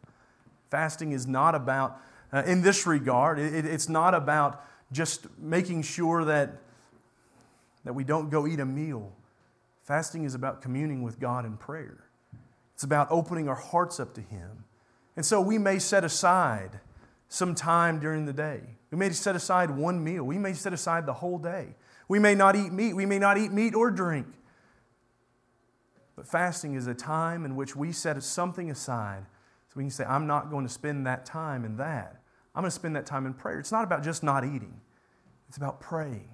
Fasting 0.71 1.13
is 1.13 1.27
not 1.27 1.55
about, 1.55 1.99
uh, 2.31 2.43
in 2.45 2.61
this 2.61 2.87
regard, 2.87 3.39
it, 3.39 3.65
it's 3.65 3.89
not 3.89 4.15
about 4.15 4.63
just 4.93 5.27
making 5.39 5.81
sure 5.81 6.27
that, 6.27 6.59
that 7.85 7.95
we 7.95 8.05
don't 8.05 8.29
go 8.29 8.47
eat 8.47 8.61
a 8.61 8.67
meal. 8.67 9.13
Fasting 9.83 10.25
is 10.25 10.35
about 10.35 10.61
communing 10.61 11.03
with 11.03 11.19
God 11.19 11.47
in 11.47 11.57
prayer, 11.57 12.05
it's 12.81 12.85
about 12.87 13.09
opening 13.11 13.47
our 13.47 13.57
hearts 13.57 14.01
up 14.01 14.15
to 14.15 14.23
Him. 14.23 14.65
And 15.15 15.27
so 15.27 15.39
we 15.39 15.59
may 15.59 15.79
set 15.79 16.03
aside 16.03 16.81
some 17.29 17.55
time 17.55 18.01
during 18.01 18.25
the 18.25 18.33
day. 18.33 18.63
We 18.91 18.97
may 18.97 19.11
set 19.11 19.37
aside 19.37 19.71
one 19.71 20.03
meal. 20.03 20.25
We 20.25 20.39
may 20.39 20.55
set 20.55 20.73
aside 20.73 21.05
the 21.05 21.13
whole 21.13 21.37
day. 21.37 21.75
We 22.09 22.19
may 22.19 22.35
not 22.35 22.57
eat 22.57 22.73
meat. 22.73 22.95
We 22.95 23.05
may 23.05 23.19
not 23.19 23.37
eat 23.37 23.53
meat 23.53 23.75
or 23.75 23.91
drink. 23.91 24.29
But 26.17 26.27
fasting 26.27 26.75
is 26.75 26.87
a 26.87 26.95
time 26.95 27.45
in 27.45 27.55
which 27.55 27.77
we 27.77 27.93
set 27.93 28.23
something 28.23 28.71
aside 28.71 29.27
so 29.69 29.75
we 29.77 29.83
can 29.83 29.91
say, 29.91 30.05
I'm 30.05 30.27
not 30.27 30.49
going 30.49 30.67
to 30.67 30.73
spend 30.73 31.07
that 31.07 31.27
time 31.27 31.67
in 31.67 31.77
that. 31.77 32.23
I'm 32.55 32.63
going 32.63 32.71
to 32.71 32.75
spend 32.75 32.97
that 32.97 33.05
time 33.05 33.27
in 33.27 33.35
prayer. 33.35 33.61
It's 33.61 33.73
not 33.73 33.85
about 33.85 34.03
just 34.03 34.23
not 34.23 34.43
eating, 34.43 34.81
it's 35.49 35.59
about 35.59 35.83
praying. 35.83 36.31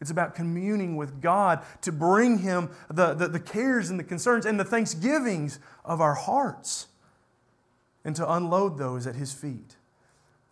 It's 0.00 0.10
about 0.10 0.34
communing 0.34 0.96
with 0.96 1.20
God 1.20 1.64
to 1.82 1.92
bring 1.92 2.38
Him 2.38 2.70
the, 2.90 3.14
the, 3.14 3.28
the, 3.28 3.40
cares 3.40 3.88
and 3.88 3.98
the 3.98 4.04
concerns 4.04 4.44
and 4.44 4.60
the 4.60 4.64
thanksgivings 4.64 5.58
of 5.84 6.00
our 6.00 6.14
hearts 6.14 6.88
and 8.04 8.14
to 8.16 8.32
unload 8.32 8.76
those 8.76 9.06
at 9.06 9.14
His 9.14 9.32
feet. 9.32 9.76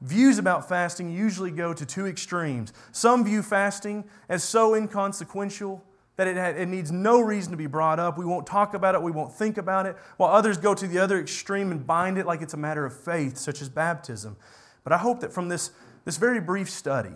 Views 0.00 0.38
about 0.38 0.68
fasting 0.68 1.11
usually 1.11 1.50
go 1.50 1.72
to 1.72 1.87
two 1.87 2.07
extremes. 2.07 2.72
Some 2.92 3.24
view 3.24 3.42
fasting 3.42 4.04
as 4.28 4.42
so 4.42 4.74
inconsequential 4.74 5.85
that 6.16 6.26
it, 6.26 6.37
it 6.37 6.68
needs 6.68 6.92
no 6.92 7.20
reason 7.20 7.50
to 7.50 7.57
be 7.57 7.66
brought 7.66 7.98
up. 7.98 8.16
We 8.16 8.24
won't 8.24 8.46
talk 8.46 8.74
about 8.74 8.94
it, 8.94 9.02
we 9.02 9.11
won't 9.11 9.33
think 9.33 9.59
about 9.59 9.87
it, 9.87 9.96
while 10.16 10.30
others 10.30 10.57
go 10.59 10.74
to 10.74 10.87
the 10.87 10.98
other 10.98 11.20
extreme 11.20 11.70
and 11.70 11.87
bind 11.87 12.18
it 12.18 12.26
like 12.26 12.40
it's 12.40 12.54
a 12.54 12.59
matter 12.59 12.85
of 12.87 12.98
faith, 12.98 13.37
such 13.37 13.61
as 13.61 13.68
baptism. 13.68 14.37
But 14.85 14.92
I 14.92 14.98
hope 14.98 15.20
that 15.20 15.33
from 15.33 15.48
this, 15.48 15.70
this 16.04 16.16
very 16.16 16.40
brief 16.40 16.70
study, 16.70 17.14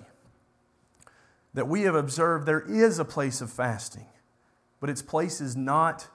that 1.58 1.66
we 1.66 1.82
have 1.82 1.96
observed 1.96 2.46
there 2.46 2.60
is 2.60 3.00
a 3.00 3.04
place 3.04 3.40
of 3.40 3.50
fasting, 3.50 4.06
but 4.78 4.88
its 4.88 5.02
place 5.02 5.40
is 5.40 5.56
not 5.56 6.06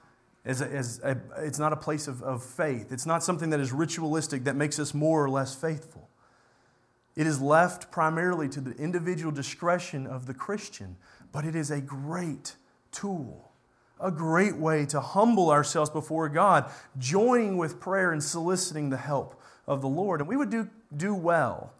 as 0.46 0.62
a, 0.62 0.66
as 0.66 1.00
a, 1.04 1.18
it's 1.38 1.58
not 1.58 1.74
a 1.74 1.76
place 1.76 2.08
of, 2.08 2.22
of 2.22 2.42
faith. 2.42 2.90
It's 2.90 3.04
not 3.04 3.22
something 3.22 3.50
that 3.50 3.60
is 3.60 3.70
ritualistic 3.70 4.44
that 4.44 4.56
makes 4.56 4.78
us 4.78 4.94
more 4.94 5.22
or 5.22 5.28
less 5.28 5.54
faithful. 5.54 6.08
It 7.14 7.26
is 7.26 7.42
left 7.42 7.92
primarily 7.92 8.48
to 8.48 8.60
the 8.62 8.72
individual 8.82 9.32
discretion 9.32 10.06
of 10.06 10.24
the 10.24 10.32
Christian, 10.32 10.96
but 11.30 11.44
it 11.44 11.54
is 11.54 11.70
a 11.70 11.80
great 11.82 12.56
tool, 12.90 13.52
a 14.00 14.10
great 14.10 14.56
way 14.56 14.86
to 14.86 15.00
humble 15.00 15.50
ourselves 15.50 15.90
before 15.90 16.30
God, 16.30 16.70
joining 16.98 17.58
with 17.58 17.80
prayer 17.80 18.12
and 18.12 18.22
soliciting 18.22 18.88
the 18.88 18.96
help 18.96 19.38
of 19.66 19.82
the 19.82 19.88
Lord. 19.88 20.20
And 20.20 20.28
we 20.28 20.38
would 20.38 20.50
do, 20.50 20.70
do 20.96 21.14
well 21.14 21.74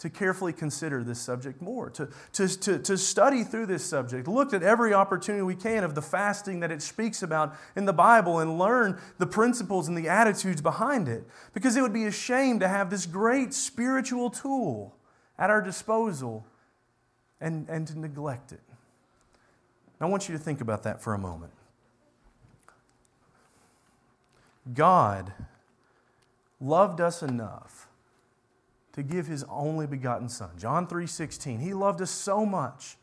to 0.00 0.08
carefully 0.08 0.52
consider 0.52 1.04
this 1.04 1.20
subject 1.20 1.60
more, 1.60 1.90
to, 1.90 2.08
to, 2.32 2.48
to, 2.48 2.78
to 2.78 2.96
study 2.96 3.44
through 3.44 3.66
this 3.66 3.84
subject, 3.84 4.26
look 4.26 4.54
at 4.54 4.62
every 4.62 4.94
opportunity 4.94 5.42
we 5.42 5.54
can 5.54 5.84
of 5.84 5.94
the 5.94 6.00
fasting 6.02 6.60
that 6.60 6.70
it 6.70 6.80
speaks 6.80 7.22
about 7.22 7.54
in 7.76 7.84
the 7.84 7.92
Bible, 7.92 8.38
and 8.38 8.58
learn 8.58 8.98
the 9.18 9.26
principles 9.26 9.88
and 9.88 9.96
the 9.96 10.08
attitudes 10.08 10.62
behind 10.62 11.06
it. 11.06 11.24
Because 11.52 11.76
it 11.76 11.82
would 11.82 11.92
be 11.92 12.06
a 12.06 12.10
shame 12.10 12.60
to 12.60 12.68
have 12.68 12.88
this 12.88 13.04
great 13.04 13.52
spiritual 13.52 14.30
tool 14.30 14.96
at 15.38 15.50
our 15.50 15.60
disposal 15.60 16.46
and, 17.38 17.68
and 17.68 17.86
to 17.86 17.98
neglect 17.98 18.52
it. 18.52 18.60
I 20.00 20.06
want 20.06 20.30
you 20.30 20.36
to 20.36 20.42
think 20.42 20.62
about 20.62 20.82
that 20.84 21.02
for 21.02 21.12
a 21.12 21.18
moment. 21.18 21.52
God 24.72 25.34
loved 26.58 27.02
us 27.02 27.22
enough 27.22 27.89
to 28.92 29.02
give 29.02 29.26
his 29.26 29.44
only 29.44 29.86
begotten 29.86 30.28
son. 30.28 30.50
John 30.58 30.86
3:16. 30.86 31.60
He 31.60 31.72
loved 31.74 32.00
us 32.00 32.10
so 32.10 32.44
much 32.44 32.96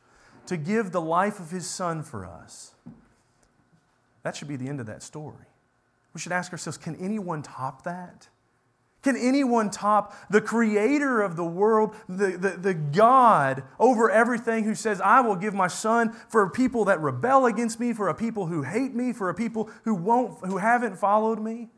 to 0.48 0.58
give 0.58 0.92
the 0.92 1.02
life 1.02 1.40
of 1.40 1.52
his 1.52 1.68
son 1.68 2.04
for 2.04 2.26
us. 2.26 2.74
That 4.24 4.36
should 4.36 4.48
be 4.48 4.56
the 4.56 4.68
end 4.68 4.80
of 4.80 4.86
that 4.88 5.04
story. 5.04 5.46
We 6.14 6.20
should 6.20 6.32
ask 6.32 6.52
ourselves, 6.52 6.78
can 6.78 6.96
anyone 6.96 7.44
top 7.44 7.84
that? 7.84 8.28
Can 9.04 9.16
anyone 9.16 9.70
top 9.70 10.14
the 10.30 10.42
creator 10.42 11.22
of 11.22 11.36
the 11.36 11.46
world, 11.46 11.96
the, 12.10 12.32
the, 12.32 12.50
the, 12.58 12.74
God 12.74 13.64
over 13.80 14.10
everything, 14.10 14.64
who 14.64 14.76
says, 14.76 15.00
I 15.00 15.22
will 15.22 15.36
give 15.36 15.54
my 15.54 15.68
son 15.68 16.12
for 16.28 16.50
people 16.50 16.86
that 16.86 17.00
rebel 17.00 17.46
against 17.46 17.80
me, 17.80 17.94
for 17.94 18.10
a 18.10 18.16
people 18.16 18.48
who 18.48 18.64
hate 18.64 18.96
me, 18.96 19.14
for 19.14 19.30
a 19.30 19.34
people 19.34 19.70
who, 19.84 19.94
won't, 19.94 20.46
who 20.46 20.58
haven't 20.58 20.98
followed 20.98 21.40
me? 21.40 21.70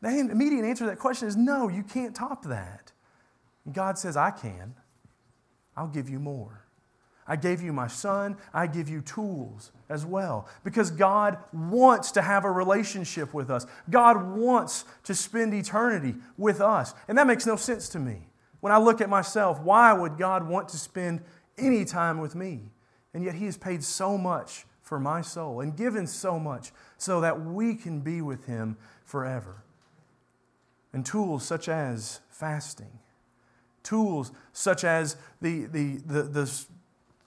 The 0.00 0.08
immediate 0.08 0.64
answer 0.64 0.84
to 0.84 0.90
that 0.90 0.98
question 0.98 1.28
is 1.28 1.36
no, 1.36 1.68
you 1.68 1.82
can't 1.82 2.14
top 2.14 2.44
that. 2.44 2.92
And 3.64 3.74
God 3.74 3.98
says, 3.98 4.16
I 4.16 4.30
can. 4.30 4.74
I'll 5.76 5.88
give 5.88 6.08
you 6.08 6.18
more. 6.18 6.64
I 7.26 7.36
gave 7.36 7.60
you 7.60 7.72
my 7.74 7.88
son. 7.88 8.38
I 8.54 8.66
give 8.66 8.88
you 8.88 9.02
tools 9.02 9.70
as 9.90 10.06
well. 10.06 10.48
Because 10.64 10.90
God 10.90 11.36
wants 11.52 12.10
to 12.12 12.22
have 12.22 12.44
a 12.44 12.50
relationship 12.50 13.34
with 13.34 13.50
us. 13.50 13.66
God 13.90 14.30
wants 14.30 14.86
to 15.04 15.14
spend 15.14 15.52
eternity 15.52 16.14
with 16.38 16.60
us. 16.62 16.94
And 17.06 17.18
that 17.18 17.26
makes 17.26 17.46
no 17.46 17.56
sense 17.56 17.90
to 17.90 17.98
me. 17.98 18.28
When 18.60 18.72
I 18.72 18.78
look 18.78 19.00
at 19.00 19.10
myself, 19.10 19.60
why 19.60 19.92
would 19.92 20.16
God 20.16 20.48
want 20.48 20.70
to 20.70 20.78
spend 20.78 21.20
any 21.58 21.84
time 21.84 22.18
with 22.18 22.34
me? 22.34 22.70
And 23.12 23.22
yet 23.22 23.34
He 23.34 23.44
has 23.44 23.58
paid 23.58 23.84
so 23.84 24.16
much 24.16 24.64
for 24.80 24.98
my 24.98 25.20
soul 25.20 25.60
and 25.60 25.76
given 25.76 26.06
so 26.06 26.38
much 26.38 26.72
so 26.96 27.20
that 27.20 27.44
we 27.44 27.74
can 27.74 28.00
be 28.00 28.22
with 28.22 28.46
Him 28.46 28.78
forever. 29.04 29.62
And 30.92 31.04
tools 31.04 31.44
such 31.44 31.68
as 31.68 32.20
fasting, 32.30 32.98
tools 33.82 34.32
such 34.52 34.84
as 34.84 35.16
the, 35.40 35.66
the, 35.66 35.96
the, 36.06 36.22
the 36.22 36.66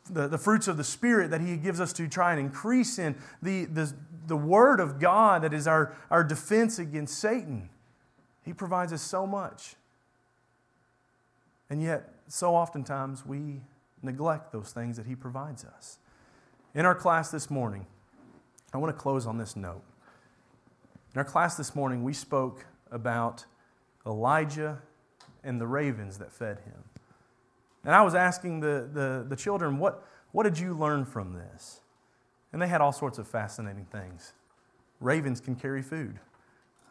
the, 0.10 0.28
the 0.28 0.38
fruits 0.38 0.68
of 0.68 0.78
the 0.78 0.84
Spirit 0.84 1.32
that 1.32 1.42
He 1.42 1.58
gives 1.58 1.80
us 1.80 1.94
to 1.94 2.08
try 2.08 2.32
and 2.32 2.40
increase 2.40 3.00
in, 3.00 3.16
the, 3.42 3.66
the, 3.66 3.94
the 4.28 4.36
Word 4.36 4.80
of 4.80 5.00
God 5.00 5.44
that 5.44 5.54
is 5.54 5.68
our, 5.68 5.96
our 6.10 6.24
defense 6.24 6.80
against 6.80 7.18
Satan. 7.18 7.70
He 8.44 8.54
provides 8.54 8.92
us 8.92 9.02
so 9.02 9.26
much. 9.26 9.76
And 11.70 11.82
yet, 11.82 12.10
so 12.28 12.56
oftentimes 12.56 13.26
we 13.26 13.62
neglect 14.02 14.52
those 14.52 14.72
things 14.72 14.98
that 14.98 15.06
He 15.06 15.16
provides 15.16 15.64
us. 15.64 16.00
In 16.74 16.86
our 16.86 16.96
class 16.96 17.32
this 17.32 17.50
morning, 17.50 17.86
I 18.74 18.78
want 18.78 18.96
to 18.96 19.00
close 19.00 19.26
on 19.26 19.38
this 19.38 19.56
note. 19.56 19.84
In 21.14 21.20
our 21.20 21.26
class 21.26 21.56
this 21.56 21.76
morning, 21.76 22.04
we 22.04 22.14
spoke 22.14 22.66
about 22.90 23.46
Elijah 24.06 24.82
and 25.44 25.60
the 25.60 25.68
ravens 25.68 26.18
that 26.20 26.32
fed 26.32 26.60
him. 26.60 26.84
And 27.84 27.96
I 27.96 28.02
was 28.02 28.16
asking 28.16 28.60
the, 28.60 28.90
the, 28.92 29.26
the 29.28 29.36
children, 29.36 29.80
what, 29.80 30.06
what 30.32 30.44
did 30.44 30.60
you 30.60 30.74
learn 30.74 31.06
from 31.06 31.34
this? 31.34 31.82
And 32.54 32.62
they 32.62 32.68
had 32.68 32.82
all 32.82 32.92
sorts 32.92 33.18
of 33.18 33.28
fascinating 33.28 33.86
things. 33.86 34.34
Ravens 35.00 35.40
can 35.40 35.56
carry 35.56 35.82
food. 35.82 36.20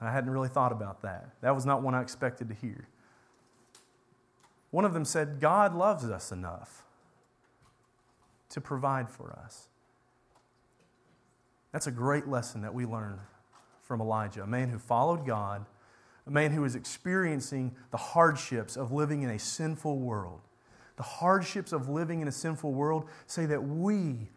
I 0.01 0.11
hadn't 0.11 0.31
really 0.31 0.49
thought 0.49 0.73
about 0.73 1.03
that. 1.03 1.31
That 1.43 1.55
was 1.55 1.67
not 1.67 1.83
one 1.83 1.95
I 1.95 2.01
expected 2.01 2.49
to 2.49 2.55
hear. 2.55 2.89
One 4.71 4.85
of 4.85 4.95
them 4.95 5.05
said, 5.05 5.41
God 5.41 5.75
loves 5.75 6.05
us 6.05 6.33
enough 6.33 6.85
to 8.51 8.61
provide 8.61 9.11
for 9.11 9.33
us. 9.45 9.69
That's 11.73 11.87
a 11.87 11.93
great 11.93 12.27
lesson 12.27 12.63
that 12.63 12.75
we 12.75 12.87
learn 12.87 13.21
from 13.83 14.01
Elijah, 14.01 14.43
a 14.43 14.47
man 14.47 14.71
who 14.71 14.79
followed 14.79 15.27
God, 15.27 15.67
a 16.27 16.31
man 16.31 16.53
who 16.53 16.65
is 16.65 16.75
experiencing 16.75 17.75
the 17.91 17.97
hardships 17.97 18.77
of 18.77 18.93
living 18.93 19.23
in 19.23 19.31
a 19.31 19.39
sinful 19.39 19.99
world. 19.99 20.41
The 20.97 21.03
hardships 21.03 21.73
of 21.73 21.89
living 21.89 22.21
in 22.21 22.29
a 22.29 22.33
sinful 22.33 22.73
world 22.73 23.09
say 23.27 23.47
that 23.47 23.63
we 23.63 24.29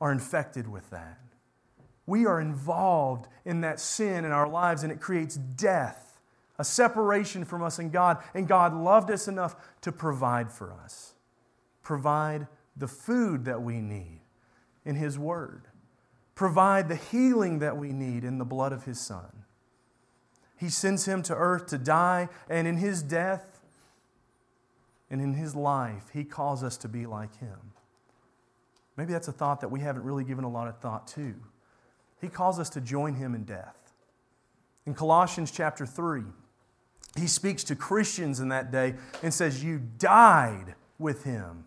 are 0.00 0.12
infected 0.12 0.68
with 0.68 0.90
that. 0.90 1.20
We 2.06 2.26
are 2.26 2.40
involved 2.40 3.28
in 3.44 3.60
that 3.60 3.80
sin 3.80 4.24
in 4.24 4.32
our 4.32 4.48
lives, 4.48 4.82
and 4.82 4.90
it 4.90 5.00
creates 5.00 5.36
death, 5.36 6.18
a 6.58 6.64
separation 6.64 7.44
from 7.44 7.62
us 7.62 7.78
and 7.78 7.92
God. 7.92 8.18
And 8.34 8.48
God 8.48 8.74
loved 8.74 9.10
us 9.10 9.28
enough 9.28 9.54
to 9.82 9.92
provide 9.92 10.50
for 10.50 10.72
us, 10.72 11.14
provide 11.82 12.46
the 12.76 12.88
food 12.88 13.44
that 13.44 13.62
we 13.62 13.80
need 13.80 14.20
in 14.84 14.96
His 14.96 15.18
Word, 15.18 15.66
provide 16.34 16.88
the 16.88 16.96
healing 16.96 17.58
that 17.58 17.76
we 17.76 17.92
need 17.92 18.24
in 18.24 18.38
the 18.38 18.44
blood 18.44 18.72
of 18.72 18.84
His 18.84 19.00
Son. 19.00 19.44
He 20.58 20.68
sends 20.68 21.06
Him 21.06 21.22
to 21.24 21.34
earth 21.34 21.66
to 21.68 21.78
die, 21.78 22.28
and 22.50 22.66
in 22.66 22.76
His 22.76 23.02
death 23.02 23.60
and 25.10 25.20
in 25.20 25.34
His 25.34 25.54
life, 25.54 26.10
He 26.12 26.24
calls 26.24 26.62
us 26.62 26.76
to 26.78 26.88
be 26.88 27.06
like 27.06 27.38
Him. 27.38 27.72
Maybe 28.98 29.12
that's 29.12 29.28
a 29.28 29.32
thought 29.32 29.60
that 29.60 29.70
we 29.70 29.80
haven't 29.80 30.02
really 30.02 30.24
given 30.24 30.44
a 30.44 30.50
lot 30.50 30.66
of 30.66 30.78
thought 30.78 31.06
to. 31.08 31.36
He 32.20 32.28
calls 32.28 32.58
us 32.58 32.68
to 32.70 32.80
join 32.80 33.14
him 33.14 33.32
in 33.32 33.44
death. 33.44 33.92
In 34.86 34.94
Colossians 34.94 35.52
chapter 35.52 35.86
3, 35.86 36.22
he 37.16 37.28
speaks 37.28 37.62
to 37.64 37.76
Christians 37.76 38.40
in 38.40 38.48
that 38.48 38.72
day 38.72 38.96
and 39.22 39.32
says, 39.32 39.62
You 39.62 39.80
died 39.98 40.74
with 40.98 41.22
him 41.22 41.64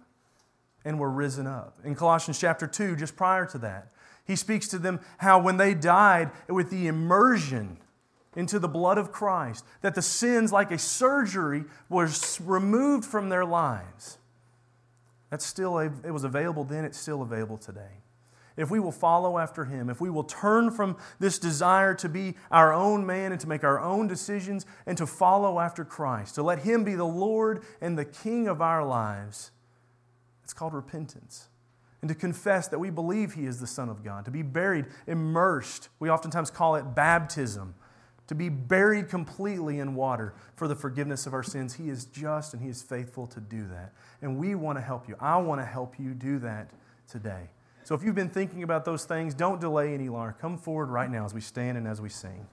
and 0.84 1.00
were 1.00 1.10
risen 1.10 1.48
up. 1.48 1.78
In 1.86 1.96
Colossians 1.96 2.38
chapter 2.38 2.68
2, 2.68 2.98
just 2.98 3.16
prior 3.16 3.46
to 3.46 3.58
that, 3.60 3.94
he 4.26 4.36
speaks 4.36 4.68
to 4.68 4.78
them 4.78 5.00
how 5.20 5.40
when 5.40 5.56
they 5.56 5.74
died 5.74 6.32
with 6.50 6.70
the 6.70 6.88
immersion 6.88 7.78
into 8.36 8.60
the 8.60 8.68
blood 8.68 8.98
of 8.98 9.12
Christ, 9.12 9.66
that 9.82 9.96
the 9.96 10.02
sins, 10.02 10.52
like 10.52 10.72
a 10.72 10.78
surgery, 10.78 11.66
was 11.90 12.40
removed 12.42 13.06
from 13.06 13.30
their 13.30 13.46
lives. 13.46 14.18
That's 15.30 15.46
still, 15.46 15.78
a, 15.80 15.86
it 15.86 16.12
was 16.12 16.24
available 16.24 16.64
then, 16.64 16.86
it's 16.86 16.98
still 16.98 17.22
available 17.22 17.58
today. 17.58 18.02
If 18.58 18.70
we 18.70 18.80
will 18.80 18.92
follow 18.92 19.38
after 19.38 19.66
Him, 19.66 19.90
if 19.90 20.02
we 20.02 20.10
will 20.10 20.24
turn 20.24 20.72
from 20.72 20.98
this 21.20 21.40
desire 21.40 21.94
to 21.96 22.10
be 22.10 22.36
our 22.52 22.74
own 22.74 23.06
man 23.06 23.32
and 23.32 23.40
to 23.42 23.48
make 23.48 23.64
our 23.64 23.80
own 23.80 24.08
decisions 24.08 24.66
and 24.86 24.98
to 24.98 25.08
follow 25.08 25.60
after 25.60 25.86
Christ, 25.86 26.36
to 26.36 26.44
let 26.44 26.60
Him 26.60 26.84
be 26.84 26.96
the 26.96 27.06
Lord 27.06 27.64
and 27.80 27.98
the 27.98 28.06
King 28.06 28.48
of 28.48 28.62
our 28.62 28.86
lives, 28.86 29.52
it's 30.44 30.54
called 30.54 30.74
repentance. 30.74 31.48
And 32.02 32.10
to 32.10 32.16
confess 32.16 32.68
that 32.70 32.80
we 32.80 32.90
believe 32.90 33.34
He 33.34 33.46
is 33.46 33.60
the 33.60 33.68
Son 33.68 33.88
of 33.88 34.04
God, 34.04 34.26
to 34.26 34.32
be 34.32 34.42
buried, 34.42 34.88
immersed. 35.08 35.90
We 36.00 36.10
oftentimes 36.10 36.50
call 36.50 36.76
it 36.76 36.96
baptism 36.96 37.76
to 38.32 38.36
be 38.36 38.48
buried 38.48 39.10
completely 39.10 39.80
in 39.80 39.94
water 39.94 40.34
for 40.56 40.70
the 40.70 40.76
forgiveness 40.76 41.28
of 41.28 41.34
our 41.34 41.44
sins. 41.44 41.74
He 41.74 41.90
is 41.90 42.06
just 42.06 42.54
and 42.54 42.64
He 42.64 42.70
is 42.70 42.82
faithful 42.82 43.28
to 43.28 43.42
do 43.42 43.68
that. 43.68 43.92
And 44.22 44.38
we 44.38 44.56
want 44.56 44.78
to 44.78 44.82
help 44.82 45.10
you. 45.10 45.18
I 45.20 45.36
want 45.36 45.60
to 45.60 45.66
help 45.66 46.00
you 46.00 46.14
do 46.14 46.40
that 46.40 46.70
today. 47.10 47.50
So 47.84 47.94
if 47.94 48.04
you've 48.04 48.16
been 48.16 48.30
thinking 48.30 48.64
about 48.64 48.86
those 48.86 49.04
things, 49.04 49.34
don't 49.34 49.60
delay 49.60 49.94
any 49.94 50.08
longer. 50.08 50.34
Come 50.40 50.58
forward 50.58 50.86
right 50.86 51.12
now 51.12 51.26
as 51.26 51.34
we 51.34 51.42
stand 51.42 51.78
and 51.78 51.86
as 51.86 52.00
we 52.00 52.08
sing. 52.08 52.48